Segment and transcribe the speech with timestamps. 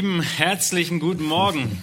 [0.00, 1.82] Lieben, herzlichen guten Morgen.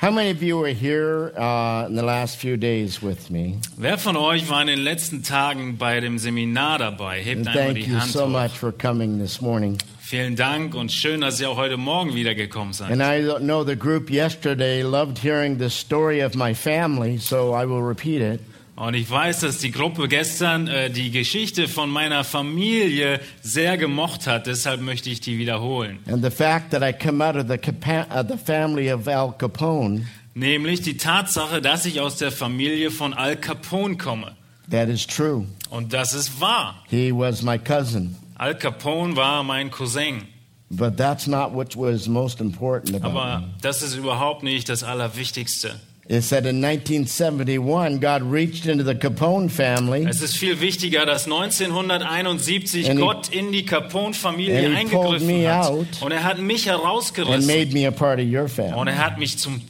[0.00, 3.58] How many of you were here uh, in the last few days with me?
[3.76, 7.20] Wer von euch war in den letzten Tagen bei dem Seminar dabei?
[7.20, 8.28] Hebt einmal thank die you Hand so hoch.
[8.30, 9.76] much for coming this morning.
[10.00, 12.90] Vielen Dank und schön, dass ihr auch heute Morgen wiedergekommen seid.
[12.90, 17.66] And I know the group yesterday loved hearing the story of my family, so I
[17.66, 18.40] will repeat it.
[18.76, 24.26] Und ich weiß, dass die Gruppe gestern äh, die Geschichte von meiner Familie sehr gemocht
[24.26, 24.46] hat.
[24.46, 25.98] Deshalb möchte ich die wiederholen.
[26.10, 30.06] And the fact that I come out of the, uh, the family of Al Capone,
[30.34, 34.36] Nämlich die Tatsache, dass ich aus der Familie von Al Capone komme.
[34.70, 35.46] that is true.
[35.70, 36.84] Und das ist wahr.
[36.88, 38.14] He was my cousin.
[38.34, 40.24] Al Capone war mein Cousin.
[40.68, 45.80] But that's not what was most important about Aber das ist überhaupt nicht das Allerwichtigste.
[46.08, 51.26] It said in 1971, God reached into the Capone family Es ist viel wichtiger, dass
[51.26, 55.72] 1971 And he- Gott in die Capone-Familie he eingegriffen me hat.
[56.00, 57.46] Und er hat mich and herausgerissen.
[57.46, 58.90] made me a part of your Und family.
[58.90, 59.60] er hat mich zum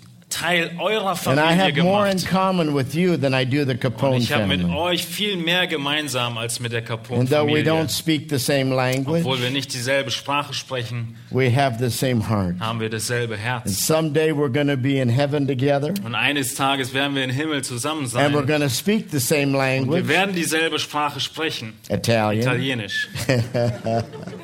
[0.40, 2.30] Teil eurer And I Familie have more in gemacht.
[2.30, 6.36] common with you than I do the Und ich habe mit euch viel mehr gemeinsam
[6.38, 7.64] als mit der And though we Capone-Familie.
[7.64, 12.28] don't speak the same language, Obwohl wir nicht dieselbe Sprache sprechen, we have the same
[12.28, 12.56] heart.
[12.60, 13.86] haben wir dasselbe And Herz.
[13.86, 17.62] someday we're going to be in heaven together, Und eines Tages werden wir im Himmel
[17.62, 18.46] zusammen and we're sein.
[18.46, 21.72] going to speak the same Wir werden dieselbe Sprache sprechen.
[21.88, 23.08] Italian, Italienisch,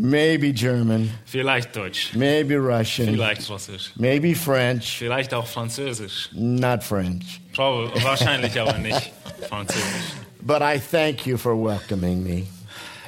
[0.00, 6.30] maybe German, vielleicht Deutsch, maybe Russian, vielleicht Russisch, maybe French, vielleicht auch Französisch.
[6.32, 7.40] not French.
[7.54, 9.12] Prob- Wahrscheinlich aber nicht
[9.48, 9.84] Französisch.
[10.42, 12.44] But I thank you for welcoming me.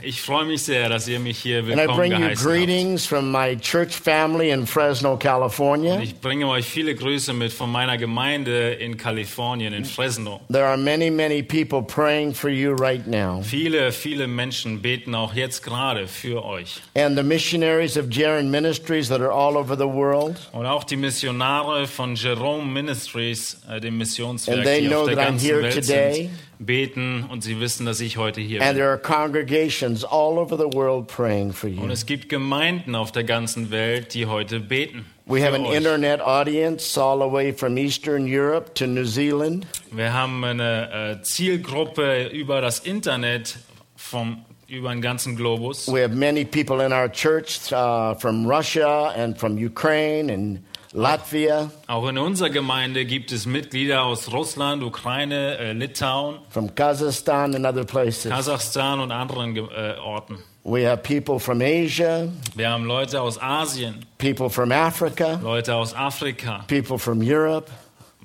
[0.04, 2.56] Ich freue mich sehr, dass ihr mich hier And I willkommen bring you geheißen habt.
[2.56, 6.00] greetings from my church family in Fresno, California.
[6.00, 10.40] Ich bringe euch viele Grüße mit von meiner Gemeinde in Kalifornien, in Fresno.
[10.50, 13.42] There are many, many people praying for you right now.
[13.42, 16.80] Viele, viele Menschen beten auch jetzt gerade für euch.
[16.96, 20.36] And the missionaries of Jaron Ministries that are all over the world.
[20.52, 25.06] Und auch die Missionare von Jerome Ministries, äh, dem Missionswerk, And they die know auf
[25.06, 26.14] der that I'm ganzen here Welt today.
[26.14, 26.30] sind,
[26.66, 28.76] beten und sie wissen, dass ich heute hier And bin.
[28.76, 31.88] there are congregations all over the world praying for Und you.
[31.90, 35.04] es gibt Gemeinden auf der ganzen Welt, die heute beten.
[35.26, 35.76] We have an euch.
[35.76, 39.66] internet audience all the way from Eastern Europe to New Zealand.
[39.90, 43.58] Wir haben eine äh, Zielgruppe über das Internet
[43.96, 45.86] vom, über den ganzen Globus.
[45.86, 50.60] We have many people in our church uh, from Russia and from Ukraine and
[50.92, 57.54] Latvia, Auch in unserer Gemeinde gibt es Mitglieder aus Russland, Ukraine, äh, Litauen, from Kazakhstan
[57.54, 58.30] and other places.
[58.30, 60.38] Kasachstan und anderen äh, Orten.
[60.64, 65.94] We have people from Asia, Wir haben Leute aus Asien, people from Africa, Leute aus
[65.94, 67.70] Afrika, people from Europe.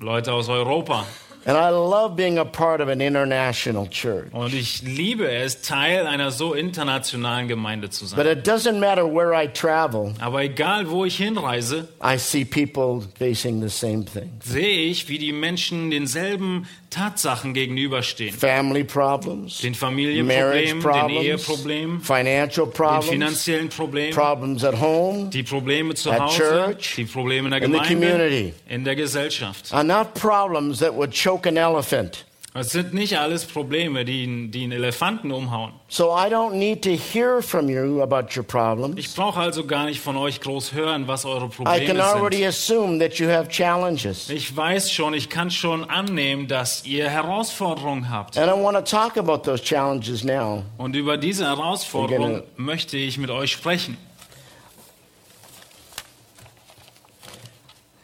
[0.00, 1.04] Leute aus Europa.
[1.46, 4.32] And I love being a part of an international church.
[4.32, 8.26] Und ich liebe es, Teil einer so internationalen Gemeinde zu But sein.
[8.26, 13.60] it doesn't matter where I travel, Aber egal, wo ich hinreise, I see people facing
[13.62, 18.32] the same thing sehe ich, wie die Menschen denselben Tatsachen gegenüberstehen.
[18.34, 24.80] family problems, Den marriage Familienproblemen, den problems, Eheproblemen, financial den problems, finanziellen Problemen, problems at
[24.80, 28.54] home, die Probleme zu At Hause, church, die Probleme in der in the community.
[28.68, 29.72] in der Gesellschaft.
[29.72, 32.24] are not problems that would choke an elephant.
[32.54, 35.72] Es sind nicht alles Probleme, die, die einen Elefanten umhauen.
[35.88, 38.94] So I don't need to hear from you about your problems.
[38.96, 42.36] Ich brauche also gar nicht von euch groß hören, was eure I can Probleme already
[42.38, 42.48] sind.
[42.48, 44.30] assume that you have challenges.
[44.30, 48.38] Ich weiß schon, ich kann schon annehmen, dass ihr Herausforderungen habt.
[48.38, 50.62] And I want to talk about those challenges now.
[50.78, 52.44] Und über diese Herausforderung Gerne.
[52.56, 53.96] möchte ich mit euch sprechen.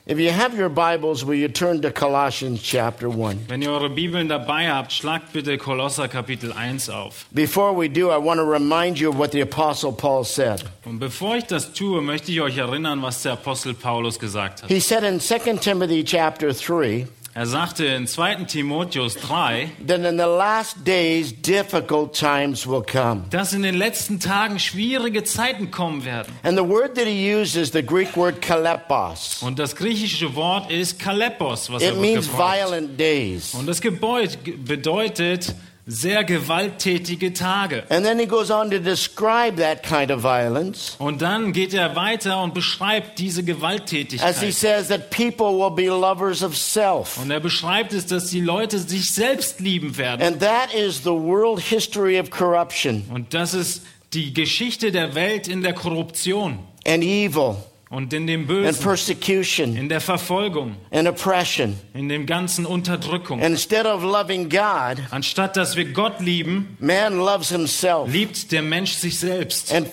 [0.07, 3.47] If you have your Bibles, will you turn to Colossians chapter 1?
[3.49, 7.25] Wenn ihr eure Bibeln dabei habt, schlagt bitte Kolosser Kapitel 1 auf.
[7.33, 10.63] Before we do, I want to remind you of what the Apostle Paul said.
[10.85, 14.69] Und bevor ich das tue, möchte ich euch erinnern, was der Apostel Paulus gesagt hat.
[14.69, 18.45] He said in 2 Timothy chapter 3 Er sagte in 2.
[18.47, 23.25] Timotheus 3, that in the last days difficult times will come.
[23.31, 26.33] dass in den letzten Tagen schwierige Zeiten kommen werden.
[26.45, 29.43] And the word that he used is the Greek word kalepos.
[29.43, 32.55] Und das griechische Wort ist Kalepos, was er It means gebraucht.
[32.57, 33.53] violent days.
[33.55, 37.85] Und das Gebäude bedeutet sehr gewalttätige Tage.
[37.91, 41.95] And then he goes on to describe that kind of violence Und dann geht er
[41.95, 44.55] weiter und beschreibt diese as he Gewalttätigkeit.
[44.55, 47.19] says that people will be lovers of self.
[47.19, 50.23] Und er beschreibt es, dass die Leute sich selbst lieben werden.
[50.27, 53.83] And that is the world history of corruption Und das ist
[54.15, 57.57] die Geschichte der Welt in der Korruption and evil
[57.95, 61.79] und in dem and Bösen, in der Verfolgung, and oppression.
[61.95, 63.41] in dem ganzen Unterdrückung.
[63.41, 69.73] God, Anstatt dass wir Gott lieben, himself liebt der Mensch sich selbst.
[69.73, 69.87] Und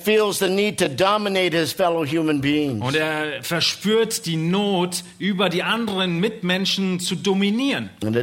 [2.95, 7.89] er verspürt die Not, über die anderen Mitmenschen zu dominieren.
[8.03, 8.13] Und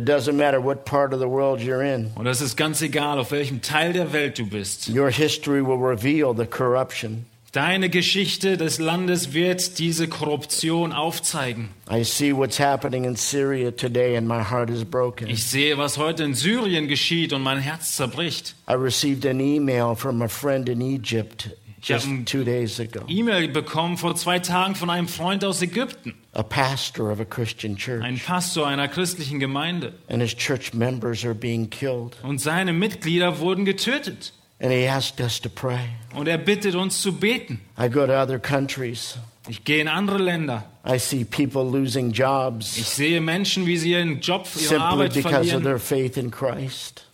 [2.24, 4.88] das ist ganz egal, auf welchem Teil der Welt du bist.
[4.88, 7.26] your history will reveal the corruption.
[7.52, 11.70] Deine Geschichte des Landes wird diese Korruption aufzeigen.
[11.90, 15.28] I see what's happening in Syria today, and my heart is broken.
[15.28, 18.54] Ich sehe, was heute in Syrien geschieht und mein Herz zerbricht.
[18.68, 21.50] I received an email from a friend in Egypt
[22.26, 27.10] two days ago, E-Mail bekommen vor zwei Tagen von einem Freund aus Ägypten, a pastor
[27.10, 29.94] of a Christian church, ein Pastor einer christlichen Gemeinde.
[30.08, 32.16] and his church members are being killed.
[32.22, 34.34] Und seine Mitglieder wurden getötet.
[34.60, 35.88] And he asked us to pray.
[36.14, 37.60] Und er bittet uns zu beten.
[37.78, 39.16] I go to other countries.
[39.48, 40.64] Ich gehe in andere Länder.
[40.84, 45.14] I see people losing jobs Ich sehe Menschen, wie sie ihren Job, ihre simply Arbeit
[45.14, 47.04] because of their faith in Christ.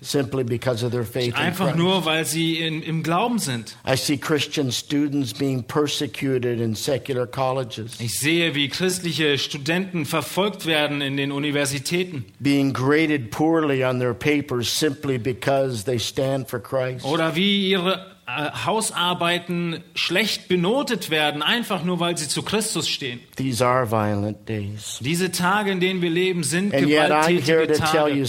[0.00, 3.76] Simply because of their faith in Einfach nur, weil sie in, im Glauben sind.
[3.86, 10.66] I see Christian students being persecuted in secular colleges, Ich sehe, wie christliche Studenten verfolgt
[10.66, 16.60] werden in den Universitäten being graded poorly on their papers simply because they stand for
[16.60, 17.04] Christ.
[17.04, 23.20] oder wie ihre äh, Hausarbeiten schlecht benotet werden, einfach nur, weil sie zu Christus stehen.
[23.36, 24.98] These are violent days.
[25.00, 28.26] Diese Tage, in denen wir leben, sind And gewalttätige Tage.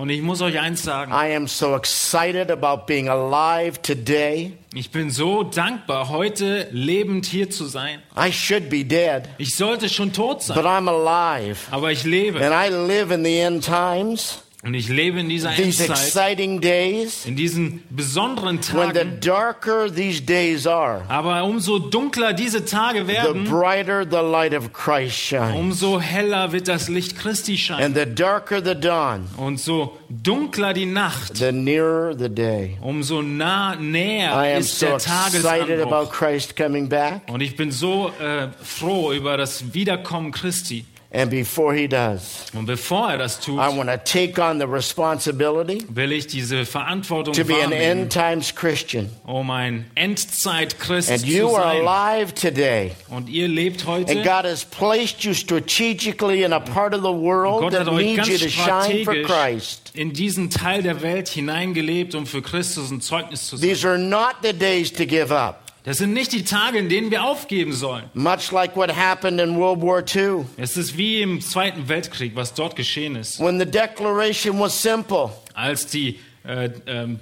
[0.00, 1.12] Und ich muss euch eins sagen.
[1.12, 4.56] I am so excited about being alive today.
[4.72, 8.00] Ich bin so dankbar, heute lebend hier zu sein.
[8.16, 11.58] I should be dead, Ich sollte schon tot but sein, I'm alive.
[11.70, 12.40] aber ich lebe.
[12.42, 16.60] And I live in the end times, Und ich lebe in dieser these Endzeit, exciting
[16.60, 19.20] days, in diesen besonderen when the Tagen.
[19.20, 24.70] darker these days are, Aber umso dunkler diese Tage the werden, brighter the light of
[24.74, 25.56] Christ shines.
[25.56, 27.84] umso heller wird das Licht Christi scheinen.
[27.86, 32.76] And the darker the dawn, Und so dunkler die Nacht, the nearer the day.
[32.82, 36.12] umso nah, I näher am ist so der excited about Tagesanbruch.
[36.12, 37.22] Christ coming back.
[37.32, 40.84] Und ich bin so äh, froh über das Wiederkommen Christi.
[41.12, 44.66] And before he does, Und bevor er das tut, I want to take on the
[44.66, 49.10] responsibility will ich diese Verantwortung to be an end times Christian.
[49.24, 52.92] um ein Endzeit-Christ And zu you are alive today.
[53.08, 57.12] Und ihr lebt heute And God has placed you strategically in a part of the
[57.12, 59.90] world that needs you to shine for Christ.
[59.94, 63.68] in diesen Teil der Welt hineingelebt, um für Christus ein Zeugnis zu sein.
[63.68, 65.59] These are not the days to give up.
[65.84, 68.04] Das sind nicht die Tage, in denen wir aufgeben sollen.
[68.12, 72.52] Much like what happened in World War II, Es ist wie im Zweiten Weltkrieg, was
[72.52, 73.40] dort geschehen ist.
[73.40, 77.18] when the declaration was simple Als die, äh, ähm,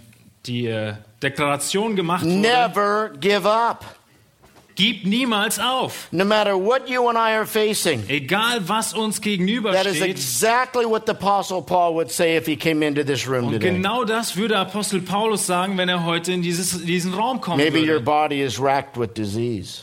[0.46, 3.84] die äh, Deklaration gemacht wurde, never give up.
[4.78, 6.06] Gib niemals auf.
[6.12, 8.04] No matter what you and I are facing.
[8.08, 10.02] Egal, was uns That is gegenübersteht.
[10.08, 13.72] exactly what the Apostle Paul would say if he came into this room Und today.
[13.72, 17.80] genau das würde Apostel Paulus sagen, wenn er heute in dieses, diesen Raum kommen Maybe
[17.80, 18.04] your würde.
[18.04, 19.82] body is racked with disease.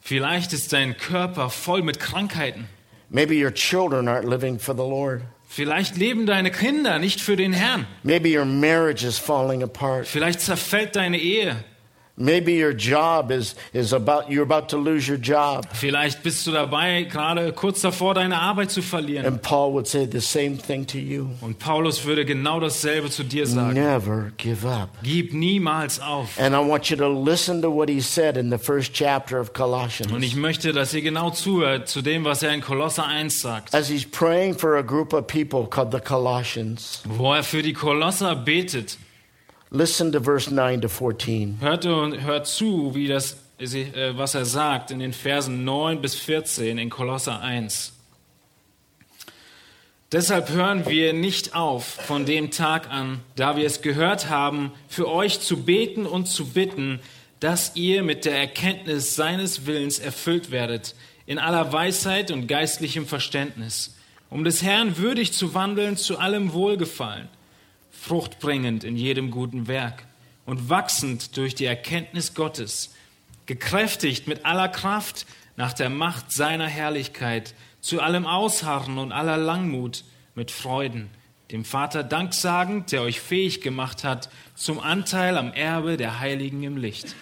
[0.00, 2.68] Vielleicht ist dein Körper voll mit Krankheiten.
[3.08, 5.22] Maybe your children aren't living for the Lord.
[5.48, 7.86] Vielleicht leben deine Kinder nicht für den Herrn.
[8.02, 10.06] Maybe your marriage is falling apart.
[10.06, 11.56] Vielleicht zerfällt deine Ehe.
[12.18, 15.66] Maybe your job is, is about, you're about to lose your job.
[15.74, 19.26] Vielleicht bist du dabei, gerade kurz davor, deine Arbeit zu verlieren.
[19.26, 21.28] And Paul would say the same thing to you.
[21.42, 23.74] Und Paulus würde genau dasselbe zu dir sagen.
[23.74, 24.88] Never give up.
[25.02, 26.40] Gib niemals auf.
[26.40, 29.48] And I want you to listen to what he said in the first chapter of
[29.48, 30.24] Und Colossians.
[30.24, 33.74] ich möchte, dass ihr genau zuhört zu dem, was er in Kolosser 1 sagt.
[33.74, 37.02] As he's praying for a group of people called the Colossians.
[37.04, 38.96] Wo er für die Kolosser betet.
[39.70, 41.58] Listen to verse 9 to 14.
[41.60, 46.14] Hört, und- hört zu, wie das, äh, was er sagt in den Versen 9 bis
[46.14, 47.92] 14 in Kolosser 1.
[50.12, 55.08] Deshalb hören wir nicht auf von dem Tag an, da wir es gehört haben, für
[55.10, 57.00] euch zu beten und zu bitten,
[57.40, 60.94] dass ihr mit der Erkenntnis seines Willens erfüllt werdet,
[61.26, 63.96] in aller Weisheit und geistlichem Verständnis,
[64.30, 67.28] um des Herrn würdig zu wandeln zu allem Wohlgefallen,
[68.06, 70.04] fruchtbringend in jedem guten Werk
[70.44, 72.94] und wachsend durch die Erkenntnis Gottes,
[73.46, 80.04] gekräftigt mit aller Kraft nach der Macht seiner Herrlichkeit, zu allem Ausharren und aller Langmut
[80.36, 81.10] mit Freuden,
[81.50, 86.76] dem Vater danksagend, der euch fähig gemacht hat zum Anteil am Erbe der Heiligen im
[86.76, 87.16] Licht.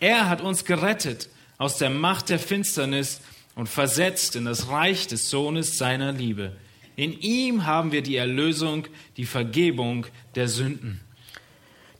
[0.00, 1.28] Er hat uns gerettet
[1.58, 3.20] aus der Macht der Finsternis
[3.54, 6.52] und versetzt in das Reich des Sohnes seiner Liebe.
[7.00, 8.84] In ihm haben wir die Erlösung,
[9.16, 10.04] die Vergebung
[10.34, 11.00] der Sünden.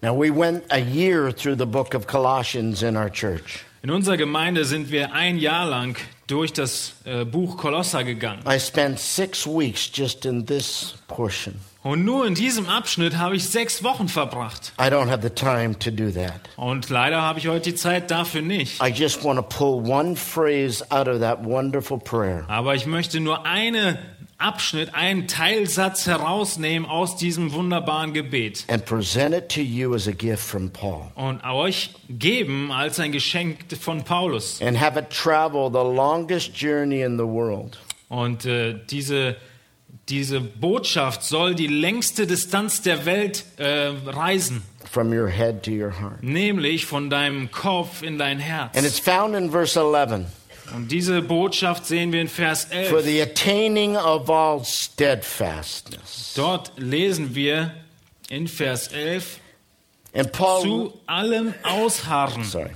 [0.03, 3.65] Now, we went a year through the book of Colossians in our church.
[3.83, 8.43] In unserer Gemeinde sind wir ein Jahr lang durch das äh, Buch Kolosser gegangen.
[8.47, 11.55] I spent six weeks just in this portion.
[11.83, 14.75] Und nur in diesem Abschnitt habe ich sechs Wochen verbracht.
[14.79, 16.43] I don't have the time to do that.
[16.57, 18.83] Und leider habe ich heute die Zeit dafür nicht.
[18.83, 22.45] I just want to pull one phrase out of that wonderful prayer.
[22.49, 23.97] Aber ich möchte nur einen
[24.41, 30.13] Abschnitt, einen Teilsatz herausnehmen aus diesem wunderbaren Gebet and present it to you as a
[30.13, 31.11] gift from Paul.
[31.15, 34.61] und euch geben als ein Geschenk von Paulus.
[34.63, 37.79] And have it travel the longest journey in the world.
[38.09, 39.37] Und äh, diese,
[40.09, 45.93] diese Botschaft soll die längste Distanz der Welt äh, reisen, From your head to your
[46.01, 46.23] heart.
[46.23, 48.77] nämlich von deinem Kopf in dein Herz.
[48.77, 50.25] And it's found in verse 11.
[50.75, 53.05] Und diese Botschaft sehen wir in Vers For 11.
[53.05, 56.33] the attaining of all steadfastness.
[56.37, 57.73] Dort lesen wir
[58.29, 59.39] in Vers 11
[60.15, 62.45] And Paul zu allem Ausharren.
[62.45, 62.71] sorry.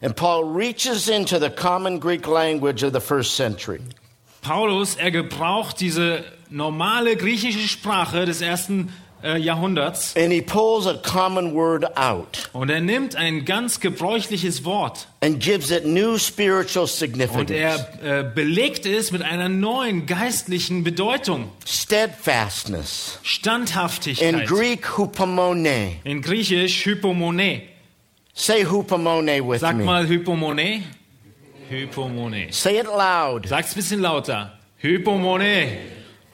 [0.00, 3.80] And Paul reaches into the common Greek language of the first century.
[4.42, 10.94] Paulus, er gebraucht diese normale griechische Sprache des ersten äh, Jahrhunderts And he pulls a
[10.94, 16.84] common word out und er nimmt ein ganz gebräuchliches Wort and gives it new spiritual
[16.84, 17.50] und significance.
[17.50, 21.50] er äh, belegt es mit einer neuen geistlichen Bedeutung.
[21.66, 23.18] Steadfastness.
[23.22, 24.46] In Standhaftigkeit.
[24.46, 25.96] Greek, hupomone.
[26.04, 27.62] In Griechisch Hypomone.
[28.34, 29.84] Say hupomone with Sag me.
[29.84, 30.82] mal Hypomone.
[31.70, 32.52] Hypomone.
[32.52, 33.46] Say it loud.
[33.48, 34.52] Sag's ein bisschen lauter.
[34.82, 35.78] Hypomone.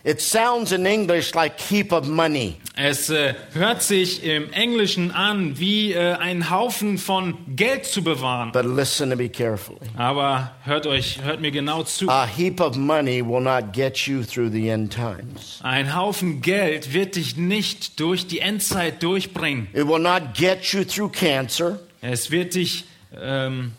[0.04, 2.56] It sounds in English like heap of money.
[2.74, 8.50] Es äh, hört sich im Englischen an, wie äh, einen Haufen von Geld zu bewahren.
[8.50, 9.78] But listen to me carefully.
[9.96, 12.08] Aber hört euch, hört mir genau zu.
[12.08, 15.60] A heap of money will not get you through the end times.
[15.62, 19.68] Ein Haufen Geld wird dich nicht durch die Endzeit durchbringen.
[19.72, 21.78] It will not get you through cancer.
[22.00, 23.72] Es wird dich, ähm,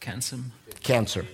[0.00, 0.38] Cancer.
[0.82, 1.24] Cancer.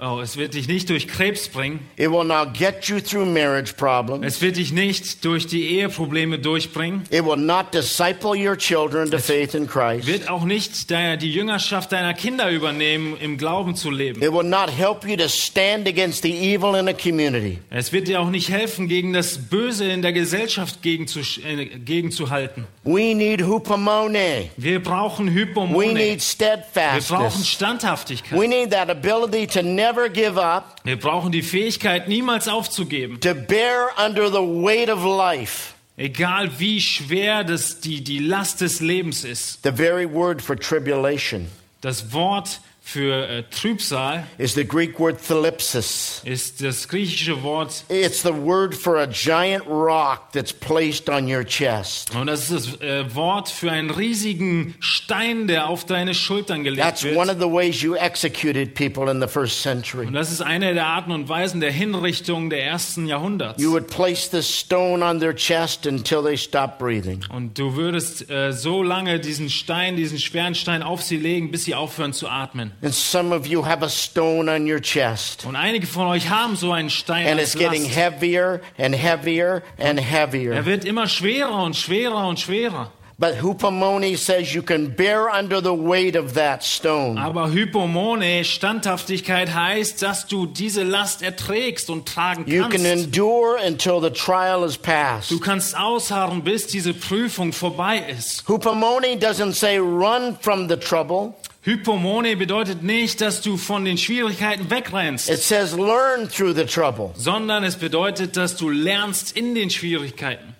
[0.00, 1.80] Oh, es wird dich nicht durch Krebs bringen.
[1.96, 4.24] It will not get you through marriage problems.
[4.24, 7.02] Es wird dich nicht durch die Eheprobleme durchbringen.
[7.10, 10.06] It will not disciple your children to faith in Christ.
[10.06, 14.22] Wird auch nicht deiner, die Jüngerschaft deiner Kinder übernehmen, im Glauben zu leben.
[14.22, 17.58] It will not help you to stand against the evil in a community.
[17.68, 22.68] Es wird dir auch nicht helfen, gegen das Böse in der Gesellschaft äh, gegenzuhalten.
[22.84, 24.50] We need hupomone.
[24.56, 25.94] Wir brauchen We Hypomone.
[25.94, 27.48] need Wir brauchen steadfastness.
[27.48, 28.38] Standhaftigkeit.
[28.38, 33.20] We need that ability to never give up, Wir brauchen die Fähigkeit, niemals aufzugeben.
[33.20, 35.74] to bear under the weight of life.
[35.96, 39.60] Egal wie schwer das die, die Last des Lebens ist.
[39.64, 41.48] The very word for tribulation
[41.80, 46.22] Das Wort für äh, Trübsal is the Greek word thalipsis.
[46.24, 51.44] ist das griechische Wort It's the word for a giant rock that's placed on your
[51.44, 52.14] chest.
[52.14, 56.82] und das ist das äh, Wort für einen riesigen Stein, der auf deine Schultern gelegt
[56.82, 57.30] That's one wird.
[57.32, 60.06] of the ways you executed people in the first century.
[60.06, 63.62] Und das ist eine der Arten und Weisen der Hinrichtung der ersten Jahrhunderts.
[63.62, 67.22] You would place this stone on their chest until they stopped breathing.
[67.28, 71.64] Und du würdest äh, so lange diesen Stein, diesen schweren Stein auf sie legen, bis
[71.64, 72.72] sie aufhören zu atmen.
[72.80, 75.44] And some of you have a stone on your chest.
[75.44, 79.98] Und einige von euch haben so einen Stein And it's getting heavier and heavier and
[79.98, 80.64] Er heavier.
[80.64, 82.92] wird immer schwerer und schwerer und schwerer.
[83.20, 87.18] But Hupamoni says you can bear under the weight of that stone.
[87.20, 92.86] Aber Hypomone, Standhaftigkeit heißt, dass du diese Last erträgst und tragen You can kannst.
[92.86, 95.32] endure until the trial is past.
[95.32, 98.44] Du kannst ausharren, bis diese Prüfung vorbei ist.
[98.46, 101.34] Hupamoni doesn't say run from the trouble.
[101.68, 107.10] Hypomone bedeutet nicht, dass du von den Schwierigkeiten wegrennst, It says learn through the trouble.
[107.14, 110.54] sondern es bedeutet, dass du lernst in den Schwierigkeiten.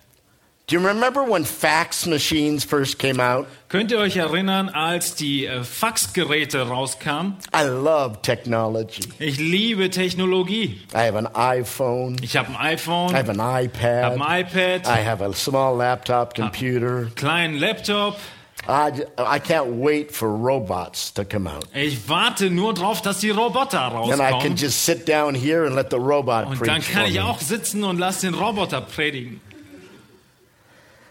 [0.67, 3.47] Do you remember when fax machines first came out?
[3.69, 7.37] Könnt ihr euch erinnern, als die äh, Faxgeräte rauskamen?
[7.55, 9.01] I love technology.
[9.17, 10.79] Ich liebe Technologie.
[10.93, 12.17] I have an iPhone.
[12.21, 14.21] Ich habe ein iPhone, I have an habe iPad.
[14.21, 17.07] ein iPad, I have a small laptop computer.
[17.15, 18.19] kleinen Laptop.
[18.71, 21.65] I, j- I can't wait for robots to come out.
[21.73, 24.55] Ich warte nur drauf, dass die Roboter Then I can rauskommen.
[24.57, 27.97] just sit down here and let the robot Und dann kann ich auch sitzen und
[27.97, 29.41] lass den Roboter predigen.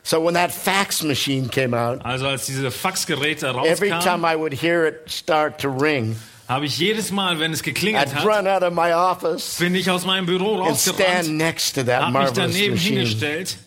[0.05, 4.37] So when that fax machine came out, Also als diese Faxgeräte every rauskamen, time I
[4.37, 6.17] would hear it start to ring,
[6.49, 9.75] habe ich jedes Mal, wenn es geklingelt I'd hat, run out of my office bin
[9.75, 13.00] ich aus meinem Büro and rausgerannt, habe mich daneben machine.
[13.00, 13.59] hingestellt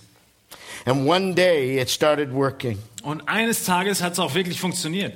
[0.85, 2.79] And one day it started working.
[3.01, 5.13] Und eines Tages hat es auch wirklich funktioniert.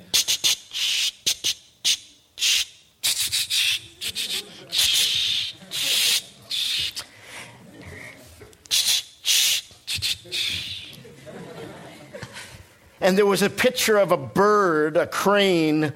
[13.01, 15.93] And there was a picture of a bird, a crane,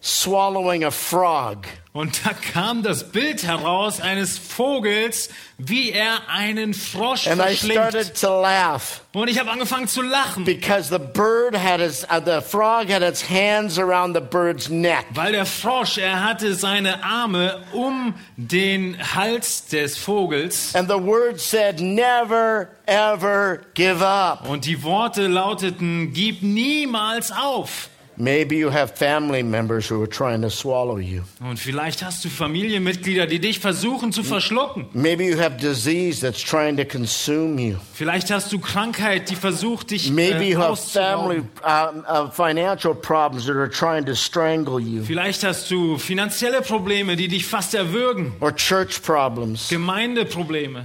[0.00, 1.68] swallowing a frog.
[1.92, 7.80] Und da kam das Bild heraus eines Vogels, wie er einen Frosch And I verschlingt.
[7.80, 12.18] started to laugh Und ich habe angefangen zu lachen, because the bird had his, uh,
[12.24, 15.06] the frog had its hands around the bird's neck.
[15.10, 20.74] weil der Frosch, er hatte seine Arme um den Hals des Vogels.
[20.74, 24.48] And the word said, never, ever give up.
[24.48, 27.88] Und die Worte lauteten, gib niemals auf.
[28.16, 31.22] Maybe you have family members who are trying to swallow you.
[31.40, 34.86] Und vielleicht hast du Familienmitglieder, die dich versuchen zu verschlucken.
[34.92, 37.76] Maybe you have disease that's trying to consume you.
[37.92, 42.94] Vielleicht hast du Krankheit, die versucht, dich Maybe äh, you have family uh, uh, financial
[42.94, 47.74] problems that are trying to strangle you, Vielleicht hast du finanzielle Probleme, die dich fast
[47.74, 48.32] erwürgen.
[48.40, 49.68] or church problems.
[49.68, 50.84] Gemeindeprobleme.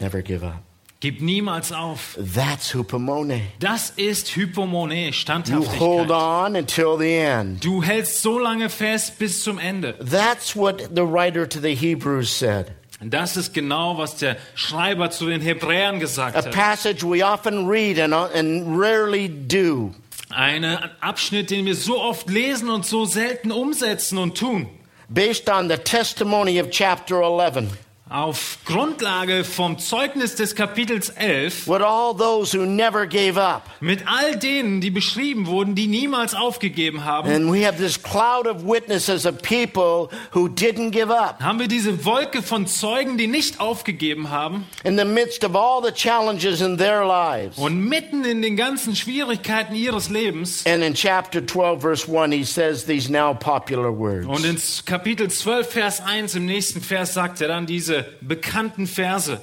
[0.00, 0.62] Never give up.
[1.04, 2.16] Gib niemals auf.
[2.34, 3.42] That's hupomone.
[3.58, 6.10] Das ist Hypomone, You hold Standhaftigkeit.
[6.10, 7.62] on until the end.
[7.62, 9.96] Du hältst so lange fest bis zum Ende.
[9.98, 12.72] That's what the writer to the Hebrews said.
[13.02, 16.52] Das ist genau, was der Schreiber zu den Hebräern gesagt A hat.
[16.52, 19.90] passage we often read and, uh, and rarely do.
[20.30, 20.64] Ein
[21.02, 24.68] Abschnitt, den wir so oft lesen und so selten umsetzen und tun.
[25.10, 27.68] Based on the testimony of chapter 11.
[28.14, 33.68] Auf Grundlage vom Zeugnis des Kapitels 11 With all those who never gave up.
[33.80, 38.46] mit all denen, die beschrieben wurden, die niemals aufgegeben haben, And we have this cloud
[38.46, 41.40] of witnesses of people who didn't give up.
[41.42, 44.64] haben wir diese Wolke von Zeugen, die nicht aufgegeben haben.
[44.84, 47.58] In the midst of all the challenges in their lives.
[47.58, 52.44] Und mitten in den ganzen Schwierigkeiten ihres Lebens And in chapter 12, verse 1, he
[52.44, 54.28] says these now popular words.
[54.28, 54.56] und in
[54.86, 59.40] Kapitel 12, Vers 1 im nächsten Vers sagt er dann diese bekannten Verse.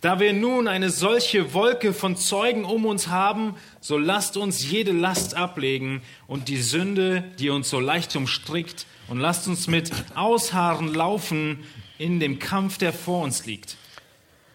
[0.00, 4.92] Da wir nun eine solche Wolke von Zeugen um uns haben, so lasst uns jede
[4.92, 10.92] Last ablegen und die Sünde, die uns so leicht umstrickt, und lasst uns mit Ausharren
[10.92, 11.64] laufen
[11.98, 13.76] in dem Kampf, der vor uns liegt.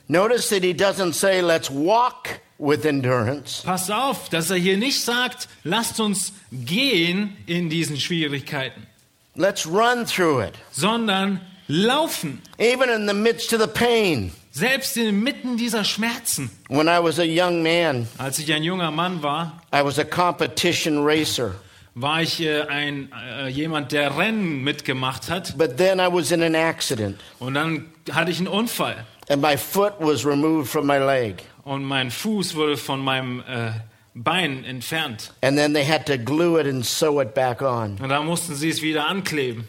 [0.08, 3.62] Notice that he doesn't say, let's walk with endurance.
[3.64, 8.88] Pass auf, dass er hier nicht sagt, lasst uns gehen in diesen Schwierigkeiten,
[9.36, 10.54] Let's run through it.
[10.72, 14.32] sondern laufen, Even in the midst of the pain.
[14.52, 16.50] selbst inmitten dieser Schmerzen.
[16.68, 20.04] When I was a young man, Als ich ein junger Mann war, I was a
[20.04, 21.54] competition racer.
[21.96, 25.58] war ich äh, ein, äh, jemand, der Rennen mitgemacht hat.
[25.58, 29.06] But then I was in an accident, Und dann hatte ich einen Unfall.
[29.30, 31.44] and my foot was removed from my leg.
[31.64, 33.72] Und mein Fuß wurde von meinem äh,
[34.16, 35.32] Bein entfernt.
[35.44, 37.98] And then they had to glue it and sew it back on.
[38.02, 39.68] Und da mussten sie es wieder ankleben.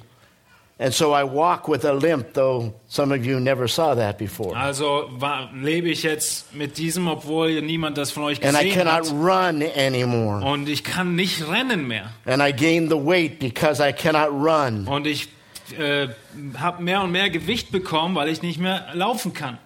[0.82, 4.56] And so I walk with a limp, though some of you never saw that before.
[4.56, 8.84] Also war, lebe ich jetzt mit diesem, obwohl niemand das von euch And I gesehen
[8.86, 9.12] cannot hat.
[9.12, 10.42] run anymore.
[10.42, 12.10] Und ich kann nicht rennen mehr.
[12.24, 14.88] And I gained the weight because I cannot run.
[14.88, 15.28] Und ich
[15.78, 16.08] äh,
[16.58, 19.58] habe mehr und mehr Gewicht bekommen, weil ich nicht mehr laufen kann.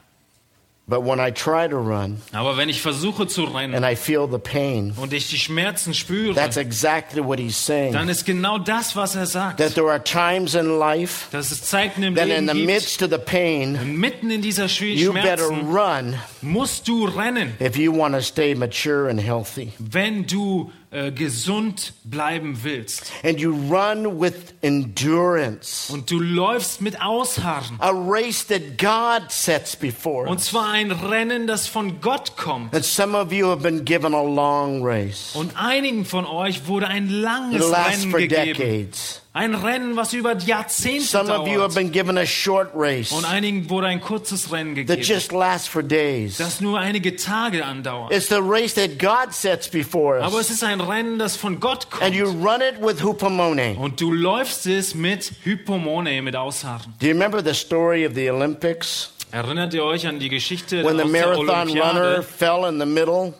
[0.86, 4.28] But when I try to run Aber wenn ich versuche zu rennen and I feel
[4.30, 7.94] the pain, und ich die Schmerzen spüre, that's exactly what he's saying.
[7.94, 9.60] dann ist genau das, was er sagt.
[9.60, 12.66] That there are times in life Dass es Zeiten im that in Leben the gibt,
[12.66, 17.78] midst of the pain, mitten in dieser you better Schmerzen run musst du rennen, if
[17.78, 19.72] you want to stay mature and healthy.
[19.78, 23.12] wenn du äh, gesund bleiben willst.
[23.24, 25.92] And you run with endurance.
[25.92, 27.76] Und du läufst mit Ausharren.
[27.80, 32.74] A race that God sets before Und zwar ein Rennen, das von Gott kommt.
[32.74, 35.32] And some of you have been given a long race.
[35.34, 38.54] Und einigen von euch wurde ein langes Rennen for gegeben.
[38.58, 39.23] decades.
[39.36, 41.74] Ein Rennen, was über Jahrzehnte Some of you have dauert.
[41.74, 45.66] been given a short race Und einigen wurde ein kurzes Rennen that gegeben, just lasts
[45.66, 46.36] for days.
[46.36, 48.12] das nur einige Tage andauert.
[48.14, 50.46] It's the race that God sets before Aber us.
[50.46, 52.44] es ist ein Rennen, das von Gott And you kommt.
[52.46, 53.74] run it with hupomone.
[53.76, 56.94] Und du läufst es mit Hypomone, mit Ausharren.
[57.00, 59.10] Do you remember the story of the Olympics?
[59.32, 62.78] Erinnert ihr euch an die Geschichte When the aus der marathon runner Olympiade, fell in
[62.78, 63.34] the middle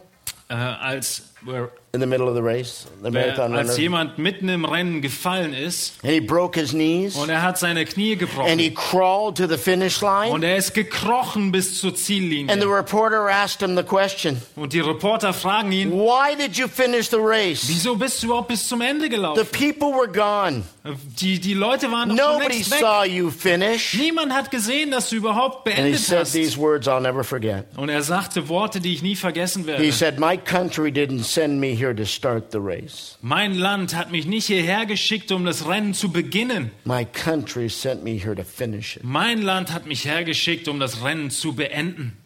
[0.49, 1.23] äh, als
[1.95, 5.55] in the middle of the race, the Wer, marathon als jemand mitten im Rennen gefallen
[5.55, 9.37] ist And he broke his knees und er hat seine Knie and he gebrochen crawled
[9.37, 10.33] to the finish line.
[10.33, 12.67] und er ist gekrochen bis zur And the Ziellinie.
[12.67, 17.19] reporter asked him the question, Und die Reporter fragen ihn, Why did you finish the
[17.21, 17.65] race?
[17.69, 19.47] wieso bist du überhaupt bis zum Ende The gelaufen?
[19.53, 20.65] people were gone.
[21.19, 22.79] Die, die Leute waren doch schon Nobody weg.
[22.79, 23.95] saw you finish.
[23.95, 26.33] Niemand hat gesehen, dass du überhaupt And he beendet said hast.
[26.33, 27.67] these words I'll never forget.
[27.79, 29.83] Und er sagte Worte, die ich nie vergessen werde.
[29.83, 33.17] He said, My country didn't send me here to start the race.
[33.23, 36.71] Mein Land hat mich nicht hierher geschickt, um das Rennen zu beginnen.
[36.85, 39.05] My country sent me here to finish it.
[39.05, 42.19] Mein Land hat mich hergeschickt, um das Rennen zu beenden.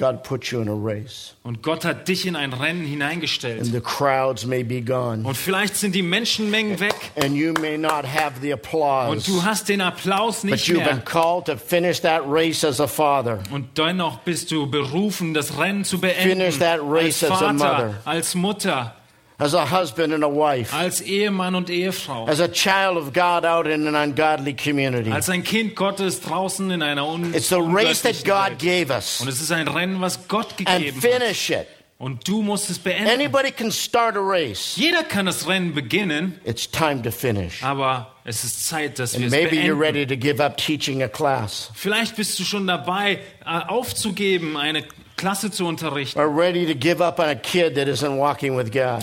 [0.00, 3.66] God put you in a race, Und Gott hat dich in ein Rennen and hineingestellt.
[3.66, 8.04] the crowds may be gone, Und vielleicht sind die Menschenmengen weg and you may not
[8.06, 11.04] have the und applause, du hast den Applaus but nicht you've been mehr.
[11.04, 13.40] called to finish that race as a father.
[13.52, 16.58] Und dennoch bist du berufen, das Rennen zu Finish beenden.
[16.60, 17.94] that Als race as a Vater, mother.
[18.06, 18.94] als Mutter,
[19.40, 23.44] as a husband and a wife, als Ehemann und Ehefrau, as a child of God
[23.44, 25.10] out in an ungodly community.
[25.10, 29.20] als ein Kind Gottes draußen in einer un It's the race that God gave us.
[29.20, 31.20] Und es ist ein Rennen, was Gott And gegeben hat.
[31.20, 31.66] finish it.
[31.98, 33.10] Und du musst es beenden.
[33.10, 34.74] Anybody can start a race.
[34.76, 37.62] Jeder kann das Rennen beginnen, It's time to finish.
[37.62, 39.80] aber es ist Zeit, dass wir And es maybe you're beenden.
[39.82, 44.84] ready to give up teaching a class Vielleicht bist du schon dabei, äh, aufzugeben, eine
[45.20, 46.18] Klasse zu unterrichten.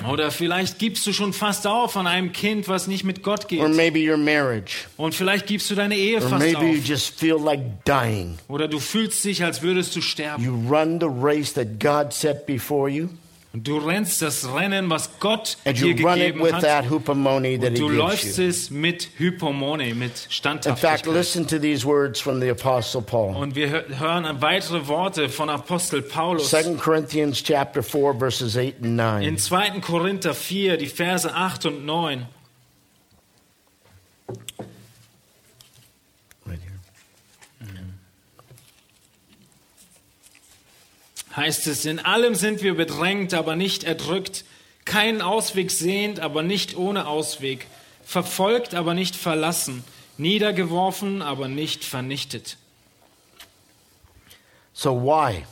[0.10, 3.48] Oder vielleicht gibst du schon fast auf an einem Kind, was nicht mit Gott Or
[3.50, 3.76] geht.
[3.76, 4.86] maybe your marriage.
[4.98, 6.64] Und vielleicht gibst du deine Ehe Or fast auf.
[6.84, 8.40] just feel like dying.
[8.48, 10.44] Oder du fühlst dich, als würdest du sterben.
[10.44, 13.10] You run the race that God set before you,
[13.64, 16.62] du rennst das Rennen, was Gott and dir gegeben with hat.
[16.64, 18.46] that hupomone that Und He du läufst you.
[18.48, 21.06] es mit Hypomone, mit In fact, Standhaftigkeit.
[21.14, 23.36] listen to these words from the Apostle Paul.
[23.36, 26.50] Und wir hö- hören weitere Worte von Apostel Paulus.
[26.50, 29.24] 2 Corinthians chapter 4 verses 8 and 9.
[29.24, 29.80] In 2.
[29.82, 32.26] Korinther 4, die Verse 8 und 9.
[41.38, 44.44] heißt es, in allem sind wir bedrängt, aber nicht erdrückt,
[44.84, 47.68] keinen Ausweg sehend, aber nicht ohne Ausweg,
[48.04, 49.84] verfolgt, aber nicht verlassen,
[50.18, 52.58] niedergeworfen, aber nicht vernichtet.
[54.74, 55.46] So why?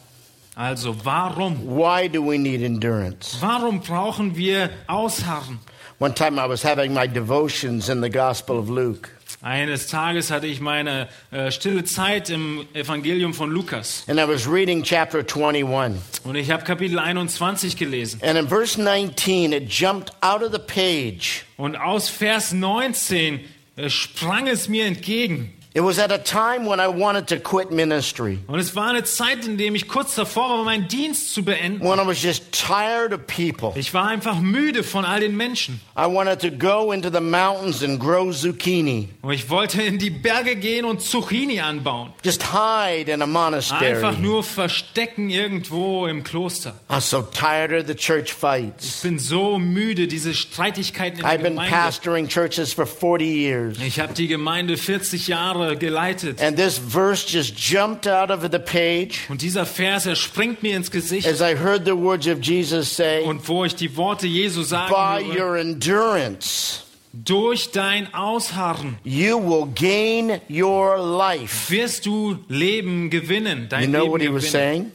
[0.56, 1.68] Also warum?
[1.68, 3.38] Why do we need endurance?
[3.42, 5.60] Warum brauchen wir Ausharren?
[6.00, 9.10] One time I was having my devotions in the Gospel of Luke,
[9.46, 14.50] Eines Tages hatte ich meine äh, stille Zeit im Evangelium von Lukas and I was
[14.50, 16.02] reading chapter 21.
[16.24, 18.20] und ich habe Kapitel 21 gelesen.
[18.24, 21.46] And in verse 19, it jumped out of the page.
[21.58, 23.40] Und aus Vers 19
[23.76, 25.54] äh, sprang es mir entgegen.
[25.78, 29.04] It was at a time when I wanted to quit ministry, Und es war eine
[29.04, 31.82] Zeit, in der ich kurz davor war, meinen Dienst zu beenden.
[31.86, 33.74] when I was just tired of people.
[33.78, 35.82] Ich war einfach müde von all den Menschen.
[35.98, 40.12] I wanted to go into the mountains and grow zucchini, Und ich wollte in die
[40.12, 42.14] Berge gehen und Zucchini anbauen.
[42.24, 44.16] just hide in a Einfach monastery.
[44.22, 46.76] nur verstecken irgendwo im Kloster.
[46.88, 49.02] I'm so tired of the church Ich fights.
[49.02, 51.76] bin so müde, diese Streitigkeiten in I've der been Gemeinde.
[51.76, 53.78] pastoring churches for 40 years.
[53.86, 56.42] Ich habe die Gemeinde 40 Jahre geleitet.
[56.42, 60.76] And this verse just jumped out of the page Und dieser Vers, er springt mir
[60.78, 61.28] ins Gesicht.
[61.28, 64.94] as I heard the words of Jesus say, Und wo ich die Worte Jesu sagen
[64.94, 66.82] By höre, your endurance,
[67.14, 71.72] durch dein Ausharren you will gain your life.
[71.72, 73.62] wirst du Leben gewinnen.
[73.64, 74.52] You Dein know Leben what he was gewinnen.
[74.52, 74.92] saying?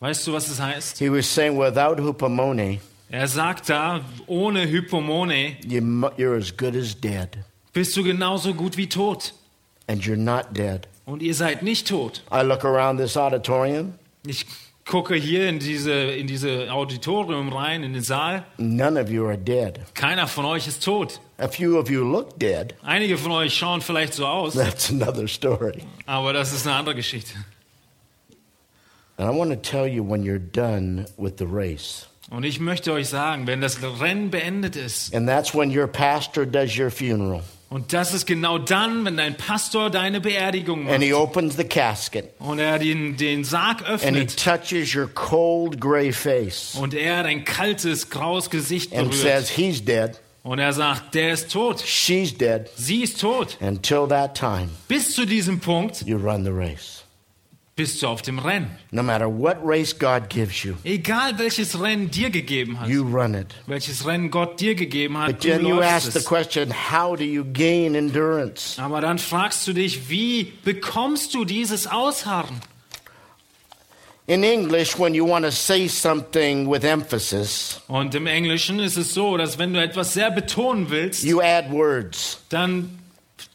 [0.00, 0.98] Weißt du, was es heißt?
[0.98, 5.80] He was saying, without hupomone, Er sagt da, ohne Hypomone you,
[6.16, 7.28] you're as good as dead.
[7.74, 9.34] bist du genauso gut wie tot.
[9.92, 10.88] And you're not dead.
[11.04, 12.22] Und ihr seid nicht tot.
[12.32, 13.94] I look around this auditorium,
[14.26, 14.46] Ich
[14.86, 18.44] gucke hier in diese, in diese Auditorium rein, in den Saal.
[18.56, 19.80] none of you are dead.
[19.94, 21.20] Keiner von euch ist tot.
[21.38, 22.74] A few of you look dead.
[22.82, 25.82] Einige von euch schauen vielleicht so aus, That's another story.
[26.06, 27.34] aber das ist eine andere Geschichte.
[29.18, 32.06] And I want to tell you when you're done with the race.
[32.30, 36.46] Und ich möchte euch sagen, wenn das Rennen beendet ist, And that's when your pastor
[36.46, 37.42] does your funeral.
[37.72, 41.64] Und das ist genau dann, wenn dein Pastor deine Beerdigung And he macht opens the
[41.64, 42.30] casket.
[42.38, 47.22] und er den, den Sarg And he öffnet touches your cold gray face und er
[47.22, 50.20] dein kaltes, graues Gesicht and says, berührt He's dead.
[50.42, 52.68] und er sagt, der ist tot, She's dead.
[52.76, 53.56] sie ist tot.
[53.60, 57.01] Until that time, Bis zu diesem Punkt you run the race.
[57.82, 58.70] Bist du auf dem Rennen.
[58.92, 63.34] No matter what race God gives you, Egal welches Rennen dir gegeben hat, you run
[63.34, 63.48] it.
[63.66, 66.24] welches Rennen Gott dir gegeben hat, But du then you ask läufst the es.
[66.24, 68.80] question how do you gain endurance?
[68.80, 72.60] Aber dann fragst du dich, wie bekommst du dieses Ausharren?
[74.28, 79.12] In English, when you want to say something with emphasis, Und im Englischen ist es
[79.12, 82.38] so, dass wenn du etwas sehr betonen willst, you add words.
[82.48, 82.98] dann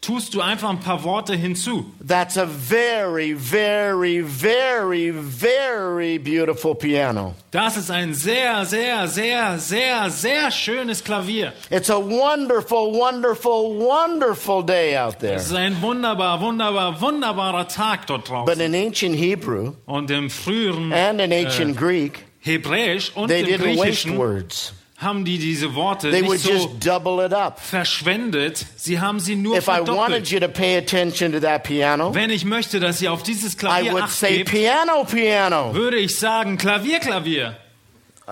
[0.00, 1.86] tust du einfach ein paar Worte hinzu.
[2.06, 7.34] That's a very, very, very, very beautiful piano.
[7.50, 11.52] Das ist ein sehr, sehr, sehr, sehr, sehr schönes Klavier.
[11.70, 15.34] It's a wonderful, wonderful, wonderful day out there.
[15.34, 18.60] Es ist ein wunderbar, wunderbar, wunderbarer Tag dort But draußen.
[18.60, 23.76] in ancient Hebrew Und im früheren and in ancient Greek, Hebräisch und they im didn't
[23.76, 24.72] waste Griechischen words.
[25.00, 27.60] Haben die diese Worte They nicht would so just double it up.
[27.60, 28.66] verschwendet.
[28.76, 30.28] Sie haben sie nur If I verdoppelt.
[30.30, 33.56] you to pay attention to that piano, Wenn ich möchte, dass ihr auf dieses I
[33.56, 35.72] Klavier acht gebt, piano, piano.
[35.72, 37.56] würde ich sagen Klavier, Klavier.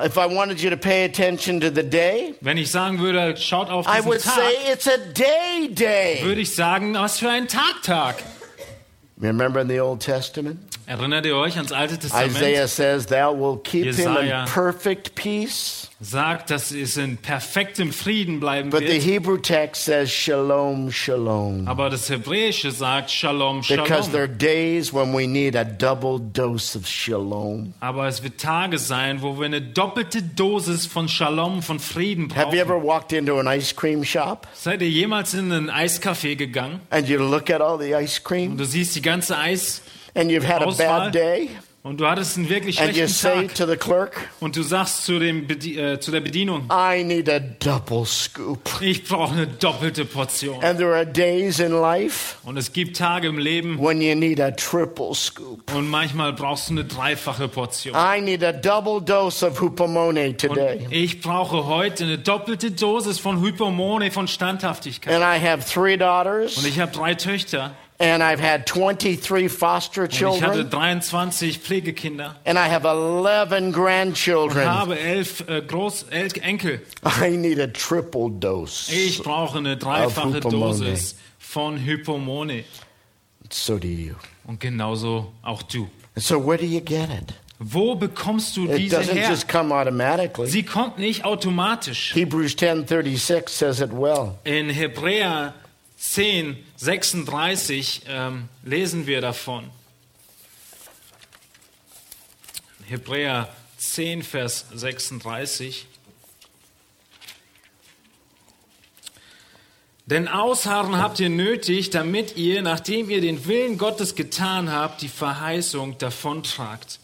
[0.04, 3.70] If I wanted you to pay attention to the day, Wenn ich sagen würde, schaut
[3.70, 6.18] auf I diesen would Tag, say it's a day day.
[6.24, 8.16] würde ich sagen, was für ein Tag, Tag.
[9.18, 10.58] Remember in the Old Testament?
[10.86, 12.32] Erinnert ihr euch ans Alte Testament?
[12.36, 14.44] Isaiah says, Thou will keep him in Jesaja.
[14.52, 15.85] perfect peace.
[16.08, 19.02] Sagt, dass es in perfektem Frieden bleiben But the wird.
[19.02, 21.66] Hebrew text says, Shalom, Shalom.
[21.66, 24.38] Aber das Hebräische sagt Shalom, Because there are Shalom.
[24.38, 27.74] days when we need a double dose of Shalom.
[27.80, 32.54] Aber es wird Tage sein, wo wir eine doppelte Dosis von Shalom, von Frieden Have
[32.54, 32.86] you ever brauchen.
[32.86, 37.18] walked into an ice cream shop Seid ihr jemals in einen Eiscafé gegangen and you
[37.18, 39.82] look at all the ice und cream du siehst die ganze Eis
[40.14, 41.06] and you've had a Auswahl.
[41.10, 41.48] bad day
[41.86, 44.62] und du hattest einen wirklich and you schlechten say Tag to the clerk, und du
[44.62, 48.58] sagst zu, dem Bedi äh, zu der Bedienung, I need a double scoop.
[48.80, 50.62] ich brauche eine doppelte Portion.
[50.64, 54.40] And there are days in life Und es gibt Tage im Leben when you need
[54.40, 55.72] a triple scoop.
[55.74, 57.94] und manchmal brauchst du eine dreifache Portion.
[57.94, 60.86] I need a double dose of hupomone Und today.
[60.90, 65.14] ich brauche heute eine doppelte Dosis von Hypomone, von Standhaftigkeit.
[65.14, 70.02] And I have three daughters Und ich habe drei Töchter and I've had 23 foster
[70.02, 74.66] und ich hatte children 23 Pflegekinder and I have 11 und grandchildren.
[74.68, 76.82] habe elf äh, Groß El Enkel.
[77.20, 78.92] I need a triple dose.
[78.92, 80.40] Ich brauche eine dreifache.
[80.40, 82.64] Dosis von Hypomone.
[83.50, 84.14] So do you.
[84.46, 85.88] Und genauso auch du.
[86.14, 87.34] And so where do you get it?
[87.58, 89.30] Wo bekommst du It diese her?
[89.30, 90.46] just come automatically.
[90.46, 92.14] Sie kommt nicht automatisch.
[92.14, 94.34] Hebrews 10:36 says it well.
[94.44, 95.54] In Hebräer
[96.12, 99.70] 10, 36 ähm, lesen wir davon.
[102.86, 105.86] Hebräer 10, Vers 36.
[110.06, 115.08] Denn Ausharren habt ihr nötig, damit ihr, nachdem ihr den Willen Gottes getan habt, die
[115.08, 117.00] Verheißung davontragt.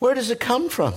[0.00, 0.94] Where does it come from?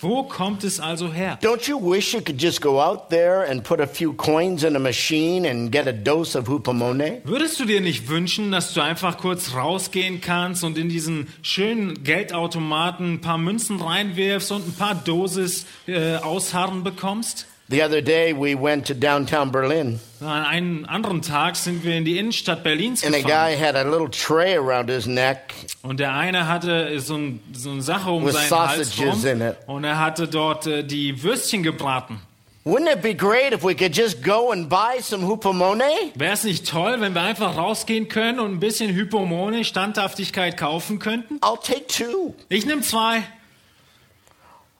[0.00, 1.38] Wo kommt es also her?
[1.42, 4.76] Don't you wish you could just go out there and put a few coins in
[4.76, 7.20] a machine and get a dose of hupomone?
[7.24, 12.04] Würdest du dir nicht wünschen, dass du einfach kurz rausgehen kannst und in diesen schönen
[12.04, 17.46] Geldautomaten ein paar Münzen reinwirfst und ein paar Dosis äh, Ausharren bekommst?
[17.70, 22.04] The other day we went to downtown Berlin An einem anderen Tag sind wir in
[22.06, 26.00] die Innenstadt Berlins and a gefahren guy had a little tray around his neck und
[26.00, 29.56] der eine hatte so, ein, so eine Sache um seinen Hals sausages rum in it.
[29.66, 32.20] und er hatte dort äh, die Würstchen gebraten.
[32.64, 35.84] Wouldn't it be great if we could just go and buy some hupomone?
[36.14, 40.98] Wäre es nicht toll, wenn wir einfach rausgehen können und ein bisschen Hypomone, Standhaftigkeit kaufen
[40.98, 41.38] könnten?
[41.40, 42.34] I'll take two.
[42.50, 43.22] Ich nehme zwei.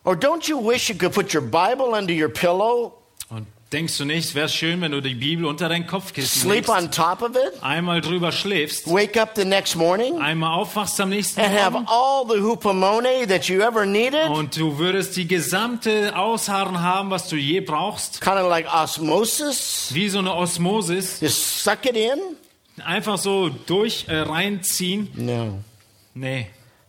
[0.08, 2.94] Or don't you wish you could put your Bible under your pillow,
[3.28, 6.70] Und denkst du nicht, wäre schön, wenn du die Bibel unter dein Kopfkissen sleep legst,
[6.70, 11.10] on top of it, einmal drüber schläfst, wake up the next morning, einmal aufwachst am
[11.10, 14.30] nächsten and have Morgen all the hupomone that you ever needed?
[14.30, 19.90] und du würdest die gesamte Ausharren haben, was du je brauchst, Kind of like osmosis.
[19.92, 22.18] wie so eine Osmosis, Just suck it in?
[22.82, 25.10] einfach so durch äh, reinziehen.
[25.16, 25.58] No.
[26.14, 26.46] Nee,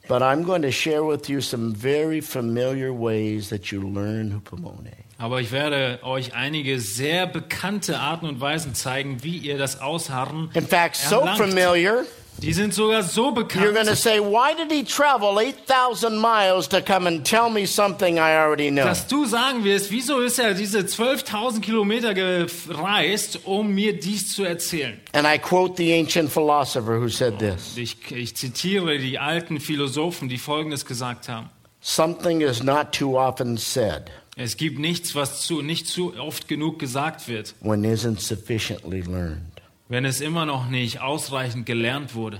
[0.09, 4.91] But I'm going to share with you some very familiar ways that you learn hupomone.
[5.19, 10.49] aber ich werde euch einige sehr bekannte Arten und Weisen zeigen, wie ihr das Ausharren
[10.55, 11.37] In fact, so erlangt.
[11.37, 12.05] familiar,
[12.41, 16.67] Die sind sogar so you're going to bekannt, say, Why did he travel 8,000 miles
[16.69, 18.85] to come and tell me something I already know?
[18.85, 24.43] dass du sagen wirst, wieso ist er diese 12.000 Kilometer gereist, um mir dies zu
[24.43, 24.99] erzählen?
[25.13, 30.29] And I quote the ancient philosopher who said this Ich, ich zitiere die alten Philosophen,
[30.29, 31.49] die Folgendes gesagt haben.
[31.81, 36.79] Something is not too often said Es gibt nichts, was zu, nicht zu oft genug
[36.79, 39.58] gesagt wird, when isn't sufficiently learned.
[39.89, 42.39] Wenn es immer noch nicht ausreichend gelernt wurde.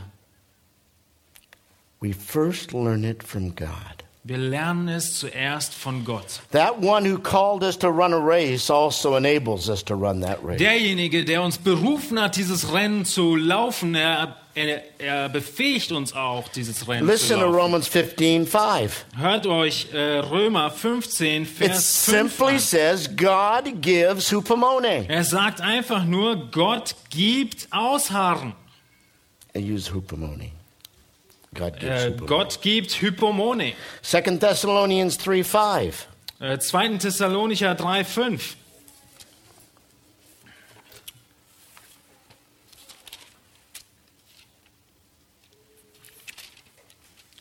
[2.00, 4.06] We first learn it from God.
[4.24, 6.42] Wir lernen es zuerst von Gott.
[6.52, 10.40] That one who called us to run a race also enables us to run that
[10.44, 10.60] race.
[10.60, 16.48] Derjenige, der uns berufen hat, dieses Rennen zu laufen, er, er, er befähigt uns auch,
[16.50, 17.56] dieses Rennen zu Listen to laufen.
[17.56, 19.06] Romans 15 5.
[19.18, 22.60] Hört euch äh, Römer 15, It Vers 5 simply an.
[22.60, 25.06] says God gives hupomone.
[25.08, 28.54] Er sagt einfach nur, Gott gibt Ausharren.
[29.56, 30.52] I use hupomone.
[31.54, 32.28] God gives Äh, hupomone.
[32.28, 33.74] Gott gibt Hypomone.
[34.02, 36.08] 2 Thessalonians 3 5.
[36.40, 36.98] Äh, 2.
[36.98, 38.04] Thessalonicher 3,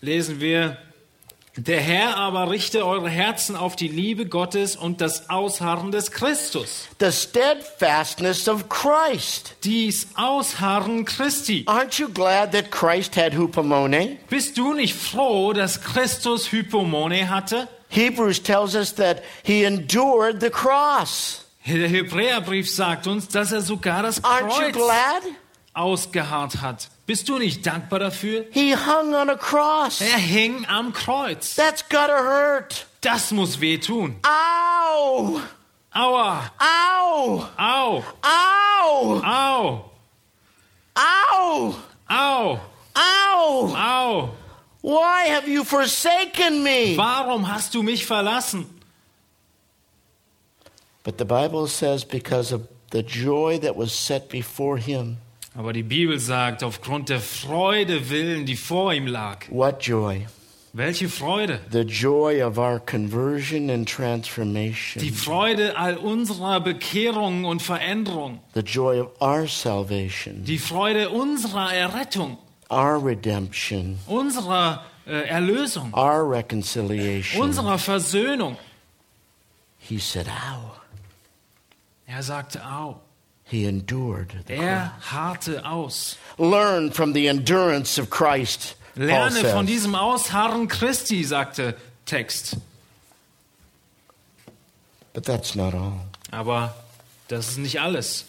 [0.00, 0.78] Lesen wir,
[1.56, 6.86] der Herr aber richte eure Herzen auf die Liebe Gottes und das Ausharren des Christus.
[7.00, 9.56] The steadfastness of Christ.
[9.64, 11.64] Dies Ausharren Christi.
[11.66, 14.18] Aren't you glad that Christ had hupomone?
[14.30, 17.66] Bist du nicht froh, dass Christus Hypomone hatte?
[17.88, 21.44] Hebrews tells us that he endured the cross.
[21.66, 25.22] Der Hebräerbrief sagt uns, dass er sogar das Aren't you Kreuz glad?
[25.74, 26.88] ausgeharrt hat.
[27.08, 28.44] Bist du nicht dankbar dafür?
[28.50, 30.02] He hung on a cross.
[30.02, 31.54] Er hing am Kreuz.
[31.54, 32.86] That's gotta hurt.
[33.00, 34.16] Das muss wehtun.
[34.26, 35.40] Ow!
[35.94, 37.48] Aua, Ow!
[37.58, 39.22] au, Ow!
[39.24, 39.92] au,
[40.94, 41.74] Ow!
[42.10, 42.60] au,
[42.94, 43.74] Ow!
[43.74, 44.30] au.
[44.82, 46.94] Why have you forsaken me?
[46.94, 48.66] Warum hast du mich verlassen?
[51.04, 55.16] But the Bible says because of the joy that was set before him.
[55.58, 59.44] Aber die Bibel sagt, aufgrund der Freude willen, die vor ihm lag.
[59.50, 60.24] What joy?
[60.72, 61.58] Welche Freude?
[61.72, 65.02] The joy of our conversion and transformation.
[65.02, 68.38] Die Freude all unserer Bekehrung und Veränderung.
[68.54, 70.44] The joy of our salvation.
[70.44, 72.38] Die Freude unserer Errettung,
[72.70, 73.98] Our redemption.
[74.06, 77.42] unserer äh, Erlösung, Our reconciliation.
[77.42, 78.56] unserer Versöhnung.
[79.80, 80.70] He said, Ow.
[82.06, 83.00] Er sagte, au.
[83.50, 86.16] He endured the Er harrte aus.
[86.38, 88.76] Learn from the endurance of Christ.
[88.94, 92.56] Lerne von diesem Ausharren Christi, sagte Text.
[95.14, 96.00] But that's not all.
[96.30, 96.74] Aber
[97.28, 98.24] das ist nicht alles.